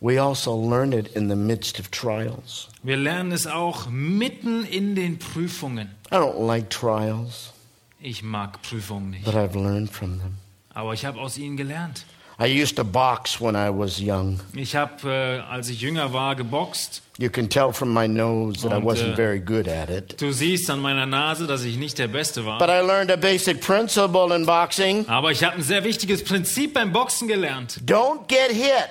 [0.00, 2.68] We also learn it in the midst of trials.
[2.82, 5.90] Wir lernen es auch mitten in den Prüfungen.
[6.10, 7.52] I don't like trials,
[8.00, 10.38] Ich mag Prüfungen nicht, but I've learned from them.
[10.74, 12.04] aber ich habe aus ihnen gelernt.
[12.44, 14.40] I used to box when I was young.
[14.54, 17.02] Ich habe, äh, als ich jünger war, geboxt.
[17.18, 20.20] You can tell from my nose that I Und, wasn't äh, very good at it.
[20.20, 22.58] Du siehst an meiner Nase, dass ich nicht der Beste war.
[22.58, 26.74] But I learned a basic principle in boxing Aber ich habe ein sehr wichtiges Prinzip
[26.74, 27.80] beim Boxen gelernt.
[27.86, 28.88] don't get hit,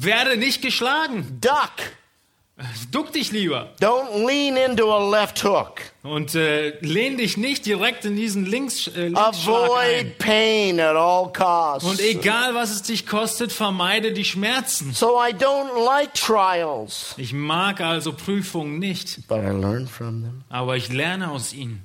[0.00, 1.38] Werde nicht geschlagen.
[1.40, 1.72] duck.
[2.92, 3.72] Duck dich lieber.
[3.80, 5.80] Don't lean into a left hook.
[6.04, 10.06] Und äh, lehn dich nicht direkt in diesen Links, äh, Linksschlag ein.
[10.06, 11.88] Avoid pain at all costs.
[11.88, 14.92] Und egal, was es dich kostet, vermeide die Schmerzen.
[14.92, 20.44] So I don't like trials, Ich mag also Prüfungen nicht, but I learn from them.
[20.48, 21.82] aber ich lerne aus ihnen.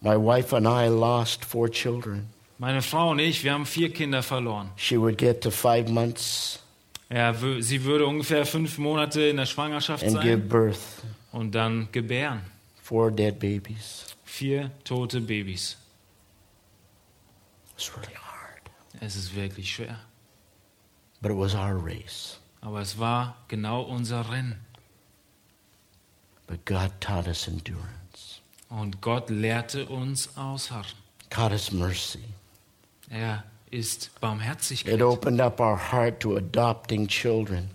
[0.00, 2.28] My wife and I lost four children.
[2.58, 4.70] Meine Frau und ich, wir haben vier Kinder verloren.
[4.76, 6.60] She would get to five months
[7.12, 10.78] Ja, sie würde ungefähr fünf Monate in der Schwangerschaft and give sein birth.
[11.32, 12.42] und dann gebären.
[12.82, 14.06] Four dead babies.
[14.24, 15.76] Vier tote Babys.
[17.76, 18.70] It's really hard.
[19.00, 19.98] Es ist wirklich schwer.
[21.20, 22.38] But it was our race.
[22.60, 24.60] Aber es war genau unser Rennen.
[26.46, 30.86] But God taught us endurance, Und Gott lehrte uns ausharren.
[31.30, 32.24] taught us mercy.
[33.08, 35.00] Er ist It Barmherzigkeit.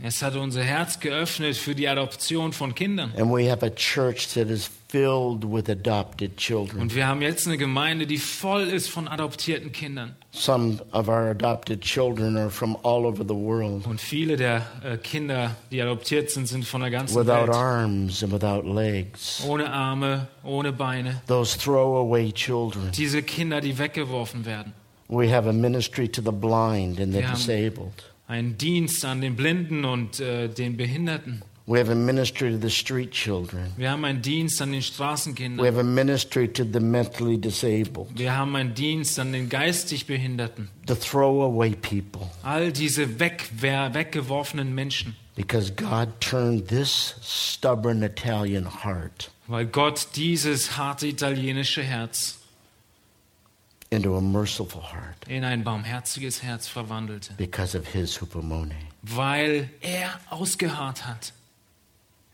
[0.03, 3.12] Es hat unser Herz geöffnet für die Adoption von Kindern.
[3.12, 3.29] Und
[6.95, 10.15] wir haben jetzt eine Gemeinde, die voll ist von adoptierten Kindern.
[10.31, 14.97] Some of our adopted children are from all over the world Und viele der äh,
[14.97, 17.55] Kinder, die adoptiert sind, sind von der ganzen without Welt.
[17.55, 19.41] arms and without legs.
[19.47, 21.21] Ohne Arme, ohne Beine.
[21.27, 22.91] Those throwaway children.
[22.91, 24.73] Diese Kinder, die weggeworfen werden.
[25.07, 27.93] We have a ministry to the blind and the disabled.
[28.27, 31.43] Ein Dienst an den Blinden und äh, den Behinderten.
[31.67, 33.71] We have a ministry to the street children.
[33.75, 35.65] Wir haben einen Dienst an den We Straßenkindern.
[35.65, 40.69] have a ministry to the mentally disabled, Wir haben einen Dienst an den geistig Behinderten.
[40.87, 42.29] the throwaway people.
[42.43, 45.15] All diese weg, weggeworfenen Menschen.
[45.35, 52.37] Because God turned this stubborn Italian heart Weil Gott dieses harte italienische Herz
[53.95, 57.34] into a merciful heart in ein barmherziges Herz verwandelte.
[57.38, 58.75] because of his hupomone.
[59.01, 61.31] Weil er ausgeharrt hat.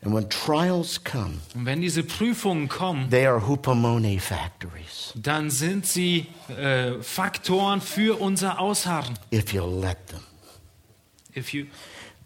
[0.04, 5.86] And when trials come, Und wenn diese Prüfungen kommen, they are hupomone factories dann sind
[5.86, 9.16] sie äh, Faktoren für unser Ausharren.
[9.30, 10.22] if you'll let them.
[11.36, 11.66] If you,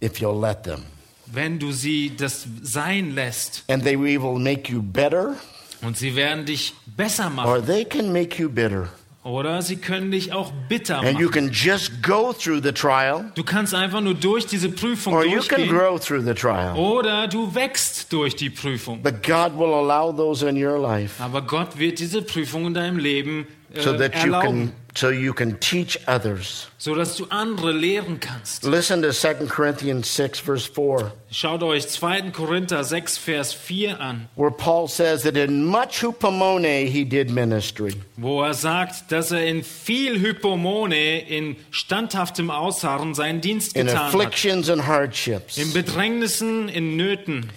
[0.02, 0.84] If you'll let them.
[1.26, 3.64] wenn du sie das sein lässt.
[3.68, 5.36] And they will make you better
[5.82, 7.66] Und sie werden dich besser or machen.
[7.66, 8.88] they can make you bitter.
[9.26, 11.46] Oder sie können dich auch bitter And you machen.
[11.46, 15.40] can just go through the trial Du kannst einfach nur durch diese Prüfung or you
[15.40, 15.68] can durchgehen.
[15.68, 16.76] grow through the trial.
[16.76, 19.02] Oder du wächst durch die Prüfung.
[19.02, 22.98] But God will allow those in your life Aber Gott wird diese Prüfung in deinem
[22.98, 26.68] Leben äh, so that you erlauben, can so you can teach others.
[26.78, 28.64] so dass du andere lehren kannst.
[28.64, 32.30] Listen to 2 Corinthians 6 verse 4 Schaut euch 2.
[32.32, 37.92] Korinther 6, Vers 4 an, where Paul says that in much hupomone he did ministry.
[38.16, 43.98] wo er sagt, dass er in viel Hypomone, in standhaftem Ausharren seinen Dienst in getan
[43.98, 44.14] hat.
[44.14, 45.58] afflictions and hardships.
[45.58, 47.50] In Bedrängnissen, in Nöten.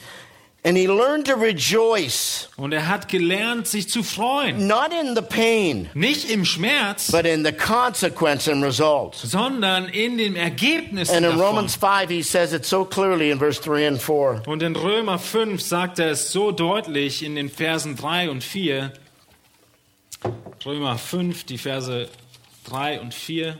[0.61, 4.67] And he learned to rejoice, Und er hat gelernt, sich zu freuen.
[4.67, 9.21] not in the pain, Nicht im Schmerz, but in the consequence and results.
[9.21, 11.45] sondern in den Ergebnissen And in davon.
[11.45, 14.41] Romans 5, he says it so clearly in verse 3 and 4.
[14.47, 18.91] Und in Römer 5 sagt er es so deutlich in den Versen 3 und 4.
[20.65, 22.09] Römer 5, die Verse
[22.65, 23.57] 3 und 4.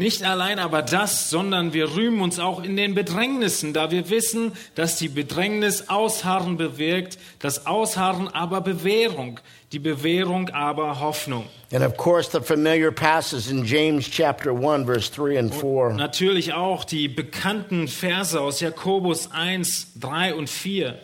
[0.00, 4.52] Nicht allein aber das, sondern wir rühmen uns auch in den Bedrängnissen, da wir wissen,
[4.74, 9.40] dass die Bedrängnis Ausharren bewirkt, das Ausharren aber Bewährung,
[9.72, 11.44] die Bewährung aber Hoffnung.
[11.70, 15.90] And of course, the familiar passages in James chapter 1, verse 3 and 4.
[15.90, 20.98] Natürlich auch die bekannten Verse aus Jakobus 1, 3 und 4.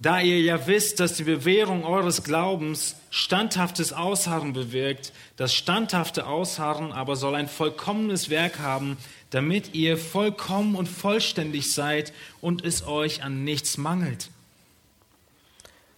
[0.00, 6.92] Da ihr ja wisst, dass die Bewährung eures Glaubens standhaftes Ausharren bewirkt, das standhafte Ausharren
[6.92, 8.96] aber soll ein vollkommenes Werk haben,
[9.30, 14.30] damit ihr vollkommen und vollständig seid und es euch an nichts mangelt.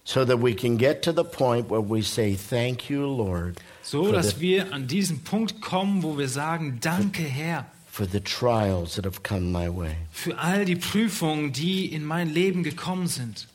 [0.03, 4.11] So that we can get to the point where we say, Thank you, Lord, So,
[4.11, 9.05] dass wir an diesen Punkt kommen, wo wir sagen, danke Herr for the trials that
[9.05, 9.95] have come my way.
[10.11, 13.47] für all die Prüfungen, die in mein Leben gekommen sind.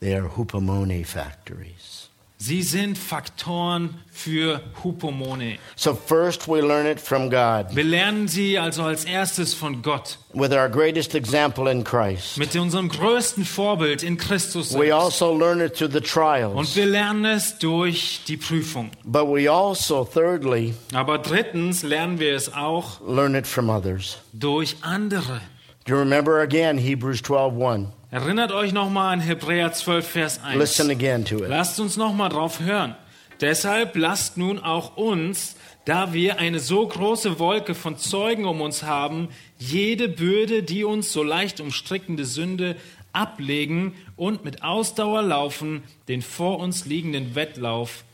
[0.00, 2.02] They are hupomone factories.
[2.38, 5.56] Sie sind Faktoren für Hypomone.
[5.74, 10.18] So, first, we learn it from God Wir lernen sie also als erstes von Gott.
[10.34, 12.36] with our greatest example in Christ.
[12.36, 14.92] Mit unserem größten Vorbild in Christus We selbst.
[14.92, 16.76] also learn it through the Und trials.
[16.76, 18.90] wir lernen es durch die Prüfung.
[19.02, 24.18] But we also, thirdly, Aber drittens lernen wir es auch learn it from others.
[24.34, 25.40] durch andere.
[25.86, 27.86] Do you remember again Hebrews 12:1?
[28.10, 30.58] Erinnert euch nochmal an Hebräer 12, Vers 1.
[30.58, 31.48] Listen again to it.
[31.48, 32.94] Lasst uns nochmal drauf hören.
[33.40, 38.84] Deshalb lasst nun auch uns, da wir eine so große Wolke von Zeugen um uns
[38.84, 39.28] haben,
[39.58, 42.76] jede Bürde, die uns so leicht umstrickende Sünde
[43.12, 48.04] ablegen und mit Ausdauer laufen, den vor uns liegenden Wettlauf.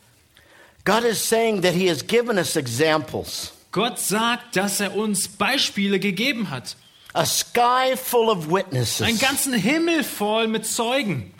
[0.85, 3.53] God is saying that He has given us examples.
[3.71, 6.77] Gott sagt, dass er uns Beispiele gegeben hat.
[7.13, 9.19] A sky full of Einen witnesses.
[9.19, 11.31] ganzen Himmel voll mit Zeugen.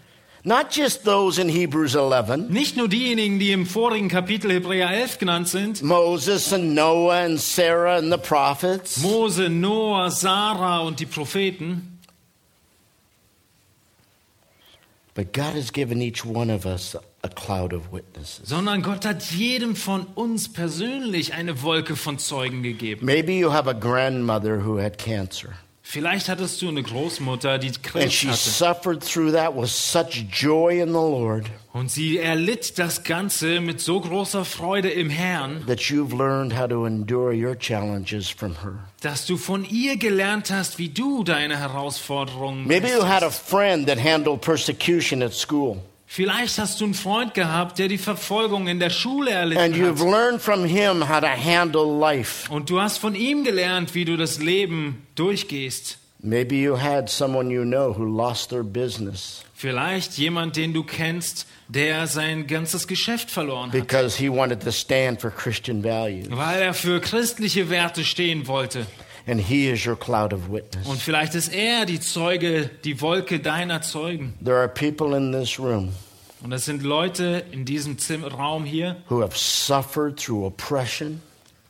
[0.46, 5.18] Not just those in Hebrews 11, Nicht nur diejenigen, die im vorigen Kapitel Hebräer 11
[5.20, 5.82] genannt sind.
[5.82, 11.90] Moses and Noah and Sarah and the prophets, Mose, Noah, Sarah und die Propheten.
[15.16, 18.42] but God has given each one of us a cloud of witnesses.
[18.50, 23.06] sondern Gott hat jedem von uns persönlich eine Wolke von Zeugen gegeben.
[23.06, 25.50] Maybe you have a grandmother who had cancer,
[25.86, 30.26] Vielleicht hattest du eine Großmutter, die and Krebs she hatte suffered through that with such
[30.32, 35.64] joy in the Lord und sie erlitt das Ganze mit so großer Freude im Herrn,
[35.68, 38.80] that you've learned how to endure your challenges from her.
[39.02, 43.86] dass du von ihr gelernt hast, wie du deine Herausforderungen Maybe you had a friend
[43.88, 45.82] that handled persecution at school,
[46.16, 50.00] Vielleicht hast du einen Freund gehabt, der die Verfolgung in der Schule and erlitten you've
[50.00, 50.12] hat.
[50.12, 52.48] learned from him how to handle life.
[52.52, 55.98] Und du hast von ihm gelernt, wie du das Leben durchgehst.
[56.20, 61.48] Maybe you had someone you know who lost their business Vielleicht jemand, den du kennst,
[61.68, 63.88] der sein ganzes Geschäft verloren hat.
[63.88, 66.28] because he wanted to stand for Christian values.
[66.30, 68.86] Weil er für christliche Werte stehen wollte.
[69.26, 71.02] And he is your cloud of Und witness.
[71.02, 74.34] vielleicht ist er die Zeuge, die Wolke deiner Zeugen.
[74.44, 75.94] There are people in this room
[76.42, 77.96] Und das sind Leute in diesem
[78.26, 81.22] Raum hier, who have suffered through oppression,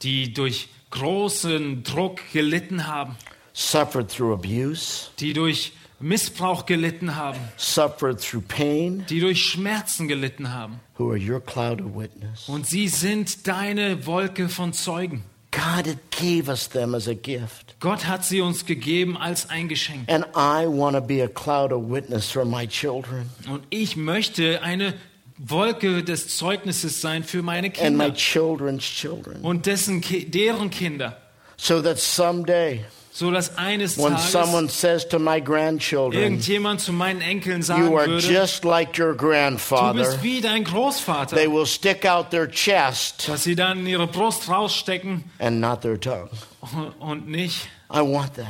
[0.02, 3.16] die durch großen Druck gelitten haben,
[3.54, 10.52] suffered through abuse, die durch Missbrauch gelitten haben, suffered through pain, die durch Schmerzen gelitten
[10.52, 10.80] haben.
[10.98, 12.50] who are your cloud of witness.
[12.50, 15.24] Und sie sind deine Wolke von Zeugen.
[15.56, 17.76] God gave us them as a gift.
[17.80, 20.10] Gott hat sie uns gegeben als ein Geschenk.
[20.10, 24.62] And I want to be a cloud of witness for my children Und ich möchte
[24.64, 24.94] eine
[25.38, 29.42] Wolke des Zeugnisses sein für meine and my Kinder children's children.
[29.42, 31.18] und dessen, deren Kinder,
[31.58, 32.84] So that someday,
[33.16, 37.86] so dass eines when Tages someone says to my grandchildren, irgendjemand zu meinen Enkeln sagen
[37.86, 42.06] You are würde, just like your du grandfather, bist wie dein Großvater, they will stick
[42.06, 46.30] out their chest dass sie dann ihre Brust rausstecken and not their tongue.
[47.00, 48.48] und nicht I want that.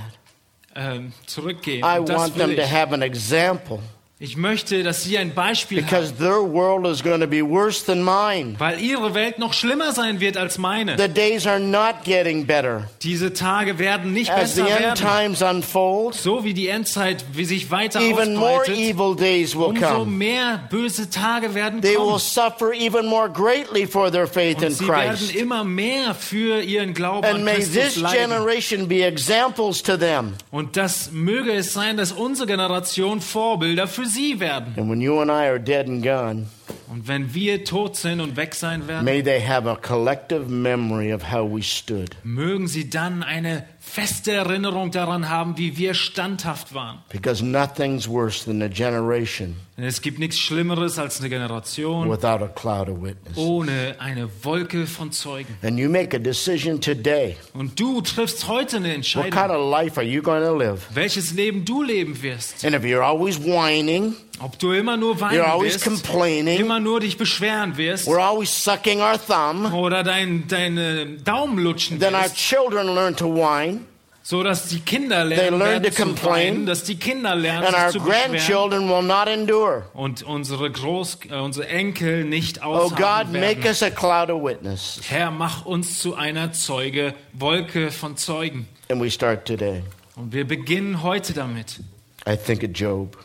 [0.76, 1.80] ähm, zurückgehen.
[1.84, 2.72] I das want will them to ich.
[2.72, 3.80] have an example
[4.26, 7.86] ich möchte, dass sie ein Beispiel haben, because their world is going to be worse
[7.86, 8.56] than mine.
[8.58, 10.96] weil ihre Welt noch schlimmer sein wird als meine.
[10.98, 12.90] The days are not getting better.
[13.02, 15.06] Diese Tage werden nicht As the besser end werden.
[15.06, 19.66] times unfold, So wie die Endzeit wie sich weiter even more ausbreitet, evil days will
[19.66, 20.12] umso come.
[20.12, 22.20] mehr böse Tage werden They will kommen.
[22.20, 25.36] suffer even more greatly for their faith Und in sie werden Christ.
[25.36, 28.30] immer mehr für ihren Glauben And an may Christus this leiden.
[28.30, 30.32] generation be examples to them.
[30.50, 34.74] Und das möge es sein, dass unsere Generation Vorbilder für sie werden.
[34.78, 36.48] And when you and I are dead and gone,
[36.90, 41.12] Und wenn wir tot sind und weg sein werden, may they have a collective memory
[41.14, 42.16] of how we stood.
[42.24, 46.98] mögen sie dann eine feste Erinnerung daran haben, wie wir standhaft waren.
[47.12, 52.44] Because nothing's worse than a generation Denn es gibt nichts Schlimmeres als eine Generation without
[52.44, 53.38] a cloud of witness.
[53.38, 55.56] ohne eine Wolke von Zeugen.
[55.62, 57.36] And you make a decision today.
[57.54, 60.82] Und du triffst heute eine What Entscheidung, kind of life are you going to live?
[60.94, 62.66] welches Leben du leben wirst.
[62.66, 66.80] And if you're always whining, Ob du immer nur you're weinen always wirst, complaining, immer
[66.80, 72.14] nur dich beschweren wirst we're always sucking our thumb, oder dein, deine Daumen lutschen then
[72.14, 73.82] our wirst, children learn to whine,
[74.22, 77.36] so dass die Kinder They lernen learn werden to zu complain, weinen, dass die Kinder
[77.36, 79.84] lernen and our sich zu beschweren grandchildren will not endure.
[79.94, 83.68] und unsere Groß, äh, unsere Enkel nicht Oh God, aushalten make werden.
[83.68, 85.00] us a cloud of witness.
[85.08, 88.68] Herr, mach uns zu einer Zeuge, Wolke von Zeugen.
[88.90, 89.84] And we start today.
[90.18, 91.80] Und wir beginnen heute damit.
[92.28, 93.18] I think of Job.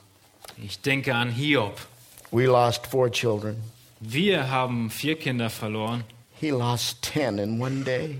[0.63, 1.79] Ich denke an Hiob.
[2.31, 3.57] We lost four children.
[4.01, 6.05] Wir haben vier Kinder verloren.
[6.41, 8.19] He lost ten in one day.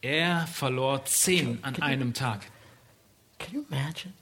[0.00, 2.40] Er verlor zehn an einem Tag.
[3.38, 4.12] Can you imagine?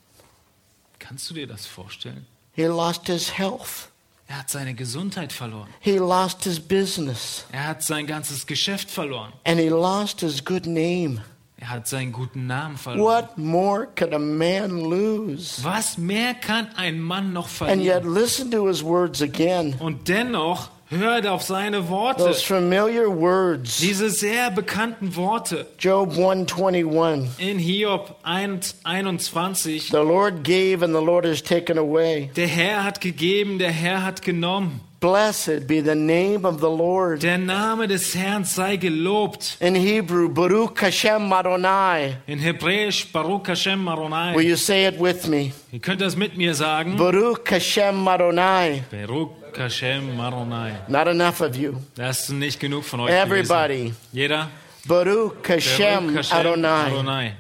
[0.99, 2.27] Kannst du dir das vorstellen?
[2.53, 3.91] He lost his health.
[4.29, 5.69] Er hat seine Gesundheit verloren.
[5.81, 7.45] He lost his business.
[7.53, 9.33] Er hat sein ganzes Geschäft verloren.
[9.45, 11.23] And he lost his good name.
[11.59, 13.25] Er hat seinen guten Namen verloren.
[13.25, 15.65] What more could a man lose?
[15.65, 18.15] Was mehr kann ein Mann noch And yet, verlieren?
[18.15, 19.75] listen to his words again.
[19.79, 22.25] Und dennoch hört auf seine Worte.
[22.25, 23.79] Those familiar words.
[23.79, 27.31] Diese sehr bekannten Worte Job 121.
[27.39, 29.89] in Hiob 1, 21.
[29.89, 32.31] The Lord gave and the Lord has taken away.
[32.37, 34.81] Der Herr hat gegeben, der Herr hat genommen.
[35.07, 37.23] Blessed be the name of the Lord.
[37.23, 39.57] Der Name des Herrn sei gelobt.
[39.61, 42.17] In Hebrew, Baruch Hashem Adonai.
[42.27, 44.45] In Hebräisch Baruch Hashem Will Maronai.
[44.45, 45.53] you say it with me?
[45.71, 46.97] Ihr könnt das mit mir sagen.
[46.97, 48.83] Baruch Hashem Adonai.
[48.91, 50.73] Baruch Hashem Maronai.
[50.89, 51.77] Not enough of you.
[51.95, 53.31] Das ist nicht genug von euch gewesen.
[53.31, 53.95] Everybody.
[54.13, 54.49] Jeder.
[54.89, 56.87] Baruch Hashem Baruch Hashem Adonai.
[56.87, 57.33] Adonai.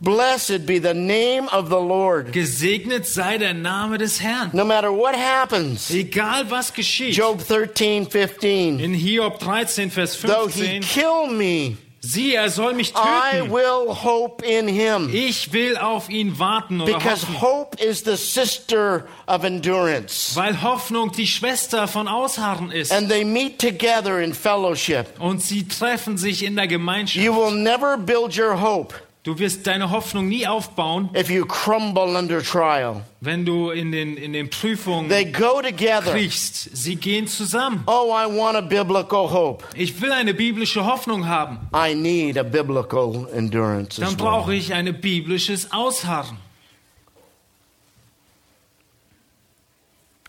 [0.00, 2.32] Blessed be the name of the Lord.
[2.32, 4.50] Gesegnet sei der Name des Herrn.
[4.52, 5.90] No matter what happens.
[5.90, 7.14] Egal was geschieht.
[7.16, 8.80] Job 13, 15.
[8.80, 10.82] In Hiob 13, Vers Though he 15.
[10.82, 13.50] kill me, Sieh, er soll mich I töten.
[13.50, 15.10] will hope in him.
[15.12, 17.40] Ich will auf ihn warten oder Because hoffen.
[17.40, 20.36] hope is the sister of endurance.
[20.36, 22.92] Weil Hoffnung die Schwester von Ausharren ist.
[22.92, 25.06] And they meet together in fellowship.
[25.18, 27.24] Und sie treffen sich in der Gemeinschaft.
[27.24, 28.94] You will never build your hope
[29.26, 33.02] Du wirst deine Hoffnung nie aufbauen, if you crumble under trial.
[33.20, 36.12] wenn du in den, in den Prüfungen They go together.
[36.12, 36.76] kriechst.
[36.76, 37.82] Sie gehen zusammen.
[37.88, 39.64] Oh, I want a biblical hope.
[39.74, 41.58] Ich will eine biblische Hoffnung haben.
[41.74, 46.38] I need a biblical endurance Dann brauche ich ein biblisches Ausharren.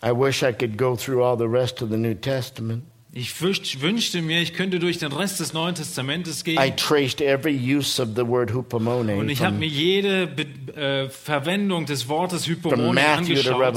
[0.02, 2.82] I wish I could go through all the rest of the New Testament.
[3.10, 7.22] Ich wünscht- wünschte mir, ich könnte durch den Rest des Neuen Testamentes I gehen traced
[7.22, 10.28] every use of the word hupomone und ich habe mir jede
[10.76, 13.74] äh, Verwendung des Wortes Hypomone angeschaut.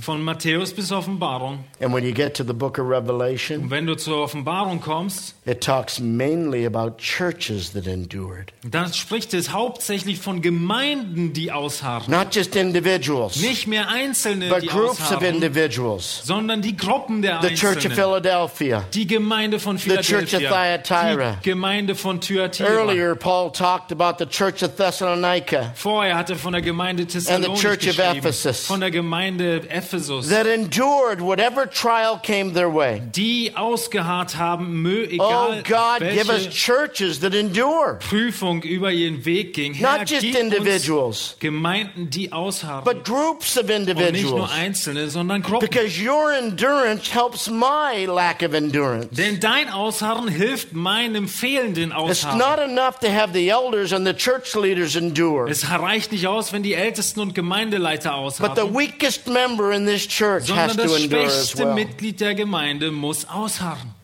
[0.00, 1.64] Von Matthäus bis Offenbarung.
[1.80, 5.34] And when you get to the book of Revelation, Und wenn du zur Offenbarung kommst,
[5.46, 12.08] it talks mainly about churches that endured, dann spricht es hauptsächlich von Gemeinden, die ausharren.
[12.14, 16.20] not just individuals, Nicht mehr Einzelne, but die groups of ausharren, individuals.
[16.24, 17.96] sondern die Gruppen der The Church of Einzelnen.
[17.96, 18.84] Philadelphia, Philadelphia.
[18.92, 20.78] Die Gemeinde von church of Philadelphia.
[20.82, 21.36] Thyatira.
[21.42, 22.68] Die Gemeinde von Thyatira.
[22.68, 27.08] Earlier, Paul talked about the church of Thessalonica Vorher hat er von der Gemeinde of
[27.08, 28.32] geschrieben.
[28.66, 30.28] Von der Gemeinde Ephesus.
[30.28, 33.00] that endured whatever trial came their way.
[33.14, 38.90] die ausgeharrt haben, mö, Oh egal God, give us welche churches that endure, Prüfung über
[38.90, 39.74] ihren Weg ging.
[39.74, 42.84] Herr, not just individuals, Gemeinden, die ausharren.
[42.84, 44.50] but groups of und nicht nur individuals.
[44.52, 45.68] Einzelne, sondern Gruppen.
[45.68, 49.08] Because your endurance helps my lack of endurance.
[49.16, 52.38] Denn dein Ausharren hilft meinem fehlenden It's Ausharren.
[52.38, 56.52] not enough to have the elders and the church leaders endure, Es reicht nicht aus,
[56.52, 60.76] wenn die Ältesten und Gemeindeleiter but the ausharren, weakest member in this church has sondern
[60.76, 61.74] to das endure as schwächste well.
[61.74, 63.94] Mitglied der Gemeinde muss ausharren.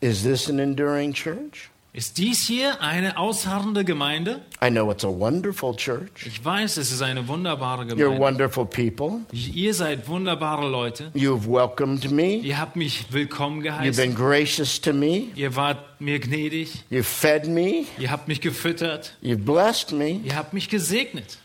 [0.00, 1.70] Is this an enduring church?
[1.96, 4.42] Ist dies hier eine ausharrende Gemeinde?
[4.62, 6.26] I know it's a wonderful church.
[6.26, 8.18] Ich weiß, es ist eine wunderbare You're Gemeinde.
[8.20, 9.20] wonderful people.
[9.32, 11.10] Ihr seid wunderbare Leute.
[11.14, 12.34] You've welcomed me.
[12.34, 14.14] Ihr habt mich willkommen You've been geheißen.
[14.14, 15.28] gracious to me.
[15.36, 16.84] Ihr wart mir gnädig.
[16.90, 17.86] You've fed me.
[17.98, 19.14] Ihr habt mich gefüttert.
[19.22, 20.20] You've blessed me.
[20.22, 21.38] Ihr habt mich gesegnet.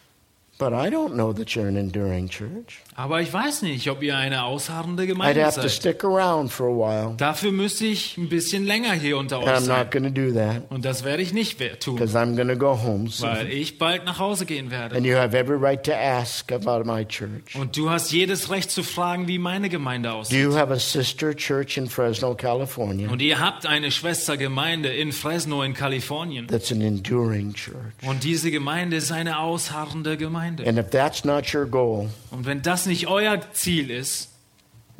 [0.61, 2.83] But I don't know that you're an enduring church.
[2.93, 5.71] Aber ich weiß nicht, ob ihr eine ausharrende I'd Gemeinde have to seid.
[5.71, 6.69] stick around for a
[7.07, 7.15] while.
[7.17, 9.79] Dafür müsste ich ein bisschen länger hier unter euch I'm sein.
[9.79, 12.55] not going to do that Und das werde ich nicht tun, because I'm going to
[12.55, 13.49] go home weil soon.
[13.51, 14.95] ich bald nach Hause gehen werde.
[14.95, 17.55] And you have every right to ask about my church.
[17.55, 20.37] Und du hast jedes Recht zu fragen, wie meine Gemeinde Do aussieht.
[20.43, 25.63] you have a sister church in Fresno, California Und ihr habt eine Schwestergemeinde in Fresno
[25.63, 26.45] in Kalifornien.
[26.45, 27.77] that's an enduring church?
[28.07, 30.50] Und diese Gemeinde ist eine ausharrende Gemeinde.
[30.59, 34.29] And if that's not your goal, Und wenn das nicht euer Ziel ist,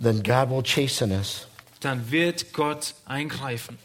[0.01, 1.47] then God will chasten us.
[1.81, 3.77] dann wird Gott eingreifen.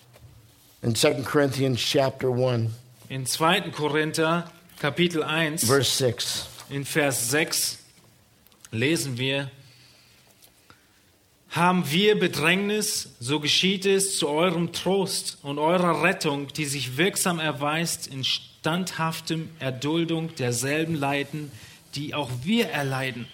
[0.82, 2.70] In 2 Corinthians chapter 1,
[3.08, 3.70] In 2.
[3.72, 6.46] Korinther Kapitel 1 verse 6.
[6.70, 7.78] in Vers 6
[8.70, 9.50] lesen wir,
[11.50, 17.38] haben wir Bedrängnis, so geschieht es zu eurem Trost und eurer Rettung, die sich wirksam
[17.38, 18.24] erweist in
[18.66, 21.52] standhaftem Erduldung derselben Leiden,
[21.94, 23.28] die auch wir erleiden.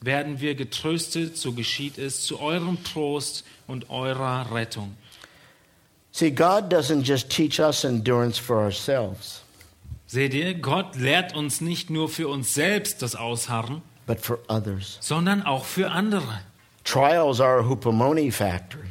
[0.00, 4.96] Werden wir getröstet, so geschieht es zu eurem Trost und eurer Rettung.
[6.10, 9.42] See, God doesn't just teach us endurance for ourselves,
[10.08, 14.98] Seht ihr, Gott lehrt uns nicht nur für uns selbst das Ausharren, but for others.
[15.00, 16.40] sondern auch für andere.
[16.82, 18.88] Trials are a hupomone factory.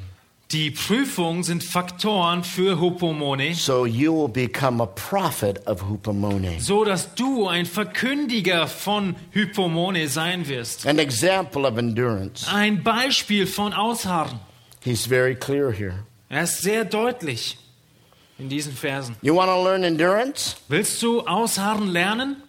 [0.51, 6.83] Die Prüfungen sind Faktoren für Hupomone, So you will become a prophet of hupomone, so
[6.83, 10.85] dass du ein Verkündiger von Hypomone sein wirst.
[10.85, 12.45] an example of endurance.
[12.51, 14.39] Ein Beispiel von Ausharren.
[14.83, 16.03] He's very clear here.
[16.27, 17.57] Er ist sehr deutlich
[18.37, 19.15] in diesen Versen.
[19.21, 20.57] You want to learn endurance?
[20.67, 22.43] Willst du Ausharren lernen?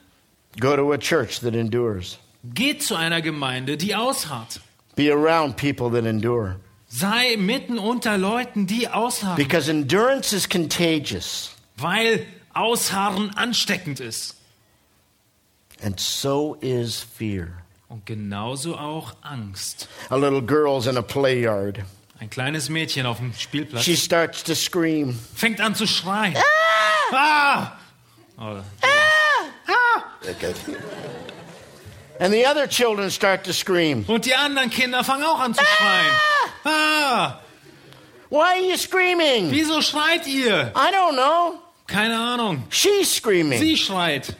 [0.59, 2.19] Go to a church that endures.
[2.43, 4.61] Geh zu einer Gemeinde, die ausharrt.
[4.97, 6.57] Be around people that endure.
[6.95, 14.37] Sei mitten unter Leuten, die ausharren, Because endurance is contagious, weil Ausharren ansteckend ist.
[15.83, 17.49] and so is fear.
[17.89, 19.89] Und genauso auch Angst.
[20.11, 21.79] A little girl's in a play yard.
[22.21, 25.19] Ein kleines Mädchen auf dem Spielplatz She starts to scream.
[25.35, 26.37] fängt an zu schreien.
[27.13, 27.73] Ah!
[28.39, 28.61] Oh,
[32.21, 34.05] And the other children start to scream.
[34.07, 36.13] Und die anderen Kinder fangen auch an zu schreien.
[36.65, 37.41] Ah!
[38.31, 39.51] Why are you screaming?
[39.51, 40.73] Wieso schreit ihr?
[40.75, 41.59] I don't know.
[41.87, 42.63] Keine Ahnung.
[42.71, 43.59] She's screaming.
[43.59, 44.35] Sie schreit.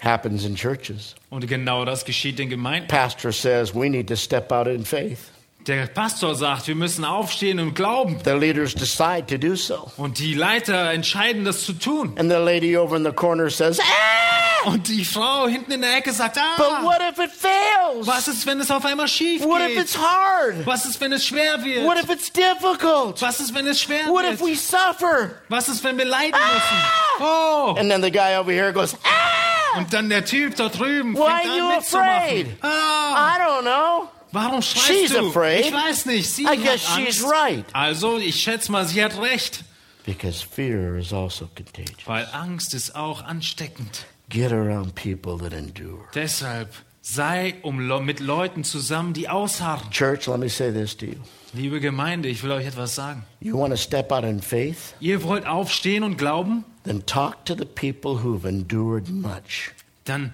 [0.00, 1.14] Happens in churches.
[1.30, 2.88] Und genau das geschieht in Gemeinden.
[2.88, 5.30] Pastor says we need to step out in faith.
[5.66, 8.18] Der Pastor sagt, wir müssen aufstehen und glauben.
[8.24, 9.90] The leaders decide to do so.
[9.96, 12.14] Und die Leiter entscheiden, das zu tun.
[12.18, 14.47] And the lady over in the corner says, ah!
[14.64, 18.06] Und die Frau hinten in der Ecke sagt, But ah, what if it fails?
[18.06, 20.02] was ist, wenn es auf einmal schief What if it's geht?
[20.02, 20.66] hard?
[20.66, 21.64] Was ist, wenn es schwer What
[21.96, 22.04] wird?
[22.04, 23.20] if it's difficult?
[23.22, 24.58] Was ist, wenn es schwer What if we wird?
[24.58, 25.30] suffer?
[25.48, 27.24] Was ist, wenn wir leiden müssen?
[27.24, 27.74] Oh!
[27.78, 29.78] And then the guy over here goes, ah!
[29.78, 32.56] Und dann der Typ da drüben Why fängt are you an afraid?
[32.62, 34.08] Ah, I don't know.
[34.32, 35.28] warum schreist She's du?
[35.28, 35.66] afraid.
[35.66, 36.30] Ich weiß nicht.
[36.32, 37.32] Sie I guess hat she's Angst.
[37.32, 37.64] right.
[37.74, 39.62] Also, ich schätze mal, sie hat recht.
[40.04, 42.06] Because fear is also contagious.
[42.06, 44.06] Weil Angst ist auch ansteckend.
[44.28, 46.06] Get around people that endure.
[46.14, 46.68] Deshalb
[47.00, 49.90] sei um, mit Leuten zusammen, die ausharren.
[49.90, 51.16] Church, let me say this to you.
[51.54, 53.24] Liebe Gemeinde, ich will euch etwas sagen.
[53.40, 54.94] You want to step out in faith?
[55.00, 56.64] Ihr wollt aufstehen und glauben?
[56.84, 59.70] Then talk to the people who've endured much.
[60.04, 60.32] Dann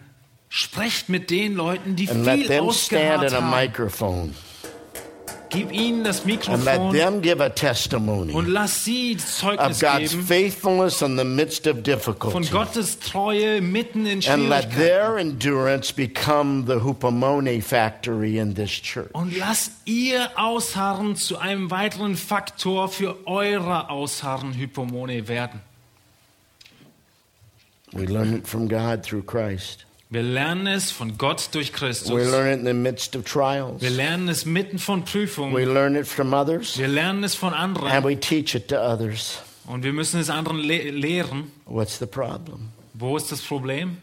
[0.49, 4.35] sprecht mit den Leuten, die And let viel them stand at a haben.
[5.55, 9.81] Gib ihnen das and let Mikrofon them give a testimony und lass sie of Zeugnis
[9.81, 12.51] God's geben faithfulness in the midst of von difficulty.
[12.51, 14.79] Gottes Treue mitten in And let Schwierigkeiten.
[14.79, 19.11] their endurance become the hupomone factory in this church.
[19.13, 25.61] Und lasst ihr Ausharren zu einem weiteren Faktor für eure Ausharren Hypomone werden.
[27.93, 29.87] We learn it from God through Christ.
[30.11, 32.11] Wir lernen es von Gott durch We Christus.
[32.11, 33.81] learn it in the midst of trials.
[33.83, 35.55] Wir lernen es mitten von We Prüfungen.
[35.75, 36.79] learn it from others.
[36.79, 38.05] Wir lernen es von And anderen.
[38.05, 39.39] we teach it to others.
[39.67, 41.51] Und wir müssen es anderen le lehren.
[41.67, 42.69] What's the problem?
[42.93, 43.97] Wo ist das Problem?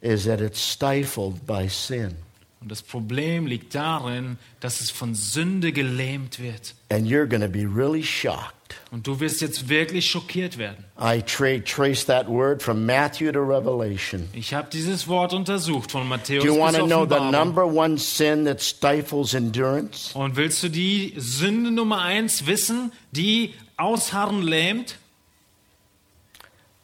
[0.00, 2.16] Is that it's stifled by sin.
[2.64, 6.74] Und das Problem liegt darin, dass es von Sünde gelähmt wird.
[6.90, 8.76] And you're going to be really shocked.
[8.90, 10.82] Und du wirst jetzt wirklich schockiert werden.
[10.98, 14.30] I tra- trace that word from Matthew to Revelation.
[14.32, 17.66] Ich habe dieses Wort untersucht von Matthäus Do you bis want to know the number
[17.66, 20.16] one sin that stifles endurance?
[20.16, 24.96] Und willst du die Sünde Nummer eins wissen, die Ausharren lähmt?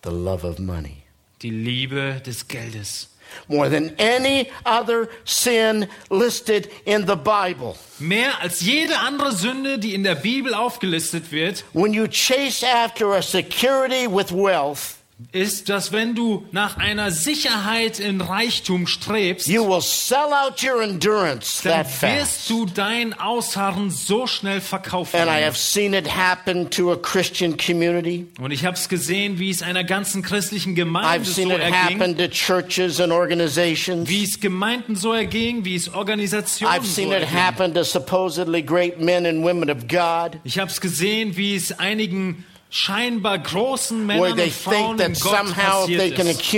[0.04, 0.98] The love of money.
[1.40, 3.09] Die Liebe des Geldes.
[3.48, 7.76] More than any other sin listed in the Bible.
[7.98, 13.12] Mehr als jede andere Sünde, die in der Bibel aufgelistet wird, When you chase after
[13.14, 14.99] a security with wealth,
[15.32, 20.82] ist, dass wenn du nach einer Sicherheit in Reichtum strebst, you will sell out your
[20.82, 22.02] endurance dann that fast.
[22.20, 25.18] wirst du dein Ausharren so schnell verkaufen.
[25.20, 28.26] And I have seen it happen to a Christian community.
[28.40, 31.60] Und ich habe es gesehen, wie es einer ganzen christlichen I've Gemeinde so seen it
[31.60, 34.08] erging, happen to churches and organizations.
[34.08, 37.28] wie es Gemeinden so erging, wie es Organisationen I've so seen it erging.
[37.36, 41.78] happen to supposedly great men and women of God Ich habe es gesehen, wie es
[41.78, 46.52] einigen scheinbar großen Männern und Frauen in Gott passiert ist,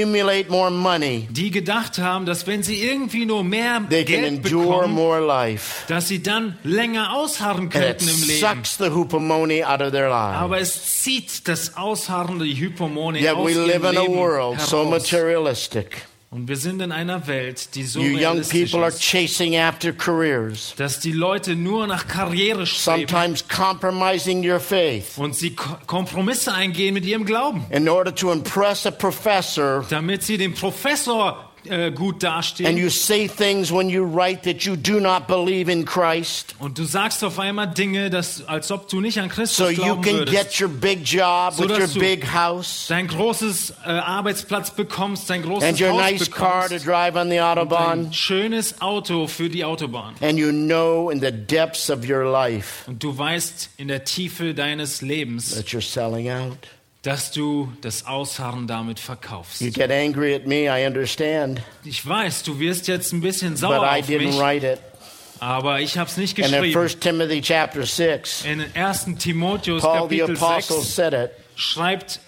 [0.71, 5.85] money, die gedacht haben, dass wenn sie irgendwie nur mehr Geld bekommen, more life.
[5.89, 8.41] dass sie dann länger ausharren könnten im Leben.
[8.41, 10.39] sucks the hupomone out of their lives.
[10.39, 14.79] Aber es zieht das Ausharren, die Hypomone Yet aus we ihrem a Leben world so
[14.79, 14.91] heraus.
[14.91, 16.07] materialistic.
[16.35, 20.73] Und wir sind in einer Welt, die so You young people are chasing after careers,
[20.79, 26.55] dass die Leute nur nach Karriere streben sometimes compromising your faith und sie Ko- Kompromisse
[26.55, 29.85] eingehen mit ihrem Glauben, in order to impress a professor.
[29.91, 31.52] damit sie dem Professor
[31.95, 32.67] gut dastehen.
[32.69, 36.55] And you say things when you write that you do not believe in Christ.
[36.59, 39.97] Und du sagst auf einmal Dinge, dass, als ob du nicht an Christus So you
[40.01, 40.33] can würdest.
[40.37, 45.43] get your big job So with your big house Dein großes äh, Arbeitsplatz bekommst, dein
[45.43, 48.07] großes and your Haus nice car to bekommst, drive on the Autobahn.
[48.09, 50.15] ein schönes Auto für die Autobahn.
[50.21, 54.55] And you know in the depths of your life Und du weißt in der Tiefe
[54.55, 56.59] deines Lebens, that you're selling out.
[57.03, 59.61] Dass du das Ausharren damit verkaufst.
[59.61, 63.59] You get angry at me, I understand, Ich weiß, du wirst jetzt ein bisschen but
[63.59, 64.79] sauer I auf didn't mich, write it.
[65.41, 66.81] aber ich habe es nicht And in geschrieben.
[66.81, 69.07] 1 Timothy chapter 6, In 1.
[69.19, 71.31] Timotheus Paul the Kapitel apostle 6 said it.
[71.57, 72.21] schreibt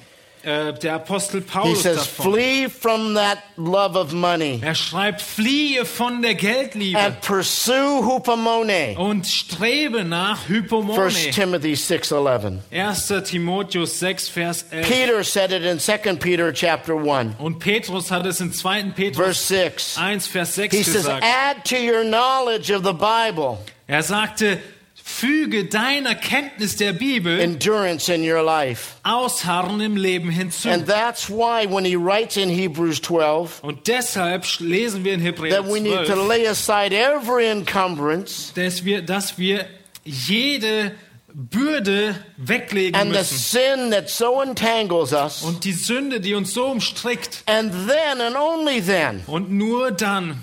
[0.44, 2.32] der Apostel He Paulus says, davon.
[2.32, 8.96] Flee from that love of money Er schreibt, fliehe von der Geldliebe and pursue hupomone.
[8.98, 11.30] und strebe nach 1 Hypomone.
[11.32, 12.58] Timothy 6:11.
[12.70, 13.12] 1.
[13.24, 14.88] Timotheus 6, Vers 11.
[14.88, 18.92] Peter said it in 2 Peter chapter 1, Und Petrus hat es in 2.
[18.94, 19.98] Petrus verse 6.
[19.98, 21.24] 1, Vers 6 He says, gesagt.
[21.24, 24.58] Add to your knowledge of the Bible Er sagte,
[25.06, 28.94] füge deiner Kenntnis der Bibel endurance in your life.
[29.02, 30.70] Ausharren im Leben hinzu.
[30.70, 35.62] And that's why when he writes in Hebrews 12 Und deshalb lesen wir in Hebräer
[35.62, 39.66] that we need to 12, lay aside every encumbrance dass wir, dass wir
[40.04, 40.92] jede
[41.34, 43.36] Bürde weglegen and the müssen.
[43.36, 45.42] sin that so entangles us.
[45.42, 47.42] Und die Sünde, die uns so umstrickt.
[47.44, 50.42] And then and only then Und nur dann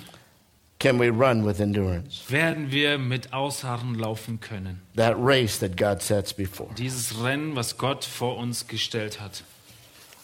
[0.81, 4.81] can we run with endurance werden wir mit Ausharren laufen können.
[4.95, 6.73] that race that God sets before.
[6.75, 9.43] Dieses Rennen, was Gott vor uns gestellt hat.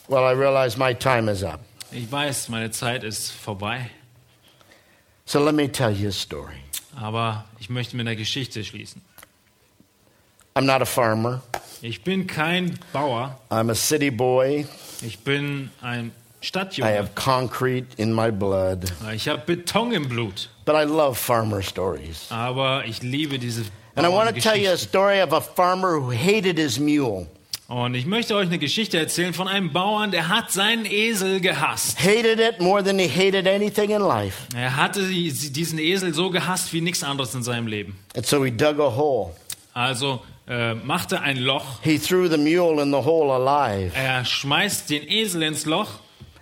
[0.10, 1.60] Well, I realize my time is up.
[1.92, 3.90] Ich weiß, meine Zeit ist vorbei,
[5.26, 6.56] So let me tell you a story.
[6.96, 9.02] aber ich möchte mit einer Geschichte schließen.
[10.56, 11.42] I'm not a farmer.
[11.84, 14.66] Ich bin kein Bauer, I'm a city boy.
[15.04, 16.12] ich bin ein
[16.42, 16.84] I Stadtjunge.
[16.98, 18.92] have concrete in my blood.
[19.14, 22.28] Ich habe Beton im Blut, But I love farmer stories.
[22.30, 23.64] aber ich liebe diese
[23.96, 27.28] And I want to tell you a story of a farmer who hated his mule.
[27.68, 32.00] Und ich möchte euch eine Geschichte erzählen von einem Bauern, der hat seinen Esel gehasst.
[32.00, 34.44] Hated it more than he hated anything in life.
[34.56, 37.98] Er hatte die- diesen Esel so gehasst wie nichts anderes in seinem Leben.
[38.16, 39.32] And so he dug a hole.
[39.74, 43.92] Also äh, machte ein Loch, He threw the mule in the hole alive.
[43.96, 45.90] er schmeißt den Esel ins Loch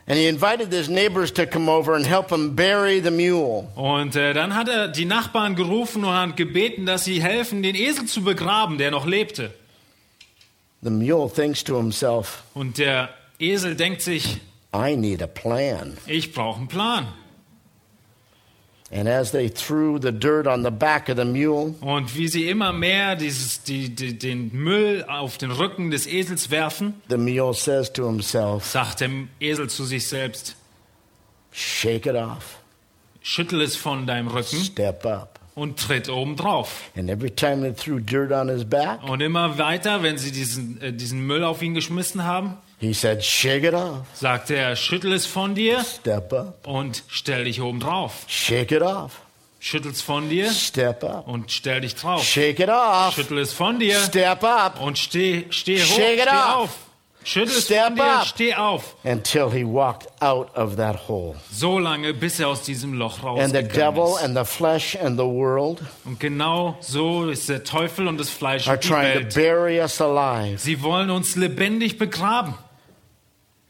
[0.07, 3.67] And he invited his neighbors to come over and help him bury the mule.
[3.75, 7.73] Und äh, dann hat er die Nachbarn gerufen und hat gebeten, dass sie helfen, den
[7.75, 9.51] Esel zu begraben, der noch lebte.
[10.83, 14.37] The mule thinks to himself, Und der Esel denkt sich,
[14.75, 15.97] I need a plan.
[16.05, 17.07] ich brauche einen Plan.
[18.91, 22.47] And as they threw the dirt on the back of the mule, Und wie sie
[22.49, 27.53] immer mehr dieses, die, die, den Müll auf den Rücken des Esels werfen, the mule
[27.53, 29.09] says to himself, sagt der
[29.39, 30.55] Esel zu sich selbst,
[31.51, 32.59] Shake it off,
[33.21, 35.39] schüttel es von deinem Rücken step up.
[35.55, 36.83] und tritt oben drauf.
[36.95, 40.79] And every time they threw dirt on his back, Und immer weiter, wenn sie diesen,
[40.81, 45.13] äh, diesen Müll auf ihn geschmissen haben, he said, Shake it off, sagt er, schüttel
[45.13, 46.67] es von dir step up.
[46.67, 48.25] und stell dich oben drauf.
[48.27, 49.21] Shake it off,
[49.59, 51.27] Schüttel's von dir step up.
[51.27, 52.23] und stell dich drauf.
[52.23, 54.79] Shake it off, Schüttel es von dir step up.
[54.81, 56.55] und steh, steh hoch, Shake it steh off.
[56.55, 56.69] auf.
[57.27, 58.25] Schüttel es Step von dir, up.
[58.27, 58.95] steh auf.
[59.03, 61.33] Until he walked out of that hole.
[61.51, 64.23] So lange, bis er aus diesem Loch And the rausgegangen devil ist.
[64.23, 68.67] and the flesh and the world Und genau so ist der Teufel und das Fleisch
[68.67, 69.33] are und die trying to Welt.
[69.33, 70.59] bury us alive.
[70.59, 72.53] Sie wollen uns lebendig begraben.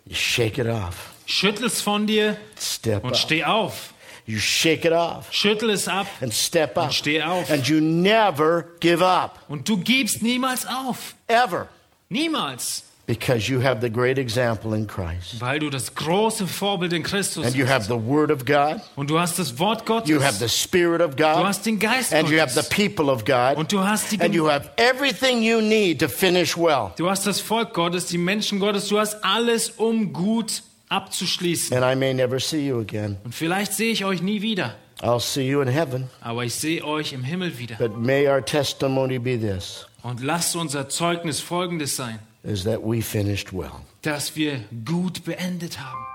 [0.06, 3.18] You shake it off, Schüttel's von dir step und up.
[3.18, 3.94] steh auf.
[4.28, 6.86] You shake it off Schüttel es ab and step up.
[6.86, 7.50] und steh auf.
[7.50, 11.16] And you never give up, Und du gibst niemals auf.
[11.28, 11.68] ever,
[12.10, 12.84] Niemals.
[13.08, 15.40] Because you have the great example in Christ.
[15.40, 19.10] Weil du das große Vorbild in Christus And you have the Word of God, Und
[19.10, 20.10] du hast das Wort Gottes.
[20.10, 22.70] you have the Spirit of du God, hast den Geist and you have the Gottes.
[22.70, 26.58] people of God, Und du hast die and you have everything you need to finish
[26.58, 26.92] well.
[26.98, 31.76] Du hast das Volk Gottes, die Menschen Gottes, du hast alles, um gut abzuschließen.
[31.76, 33.18] And I may never see you again.
[33.24, 36.10] Und vielleicht sehe ich euch nie wieder, I'll see you in heaven.
[36.22, 37.76] aber ich sehe euch im Himmel wieder.
[37.76, 43.02] But may our testimony be this Und lasst unser Zeugnis folgendes sein, is that we
[43.02, 43.82] finished well.
[44.02, 46.15] dass wir gut beendet haben.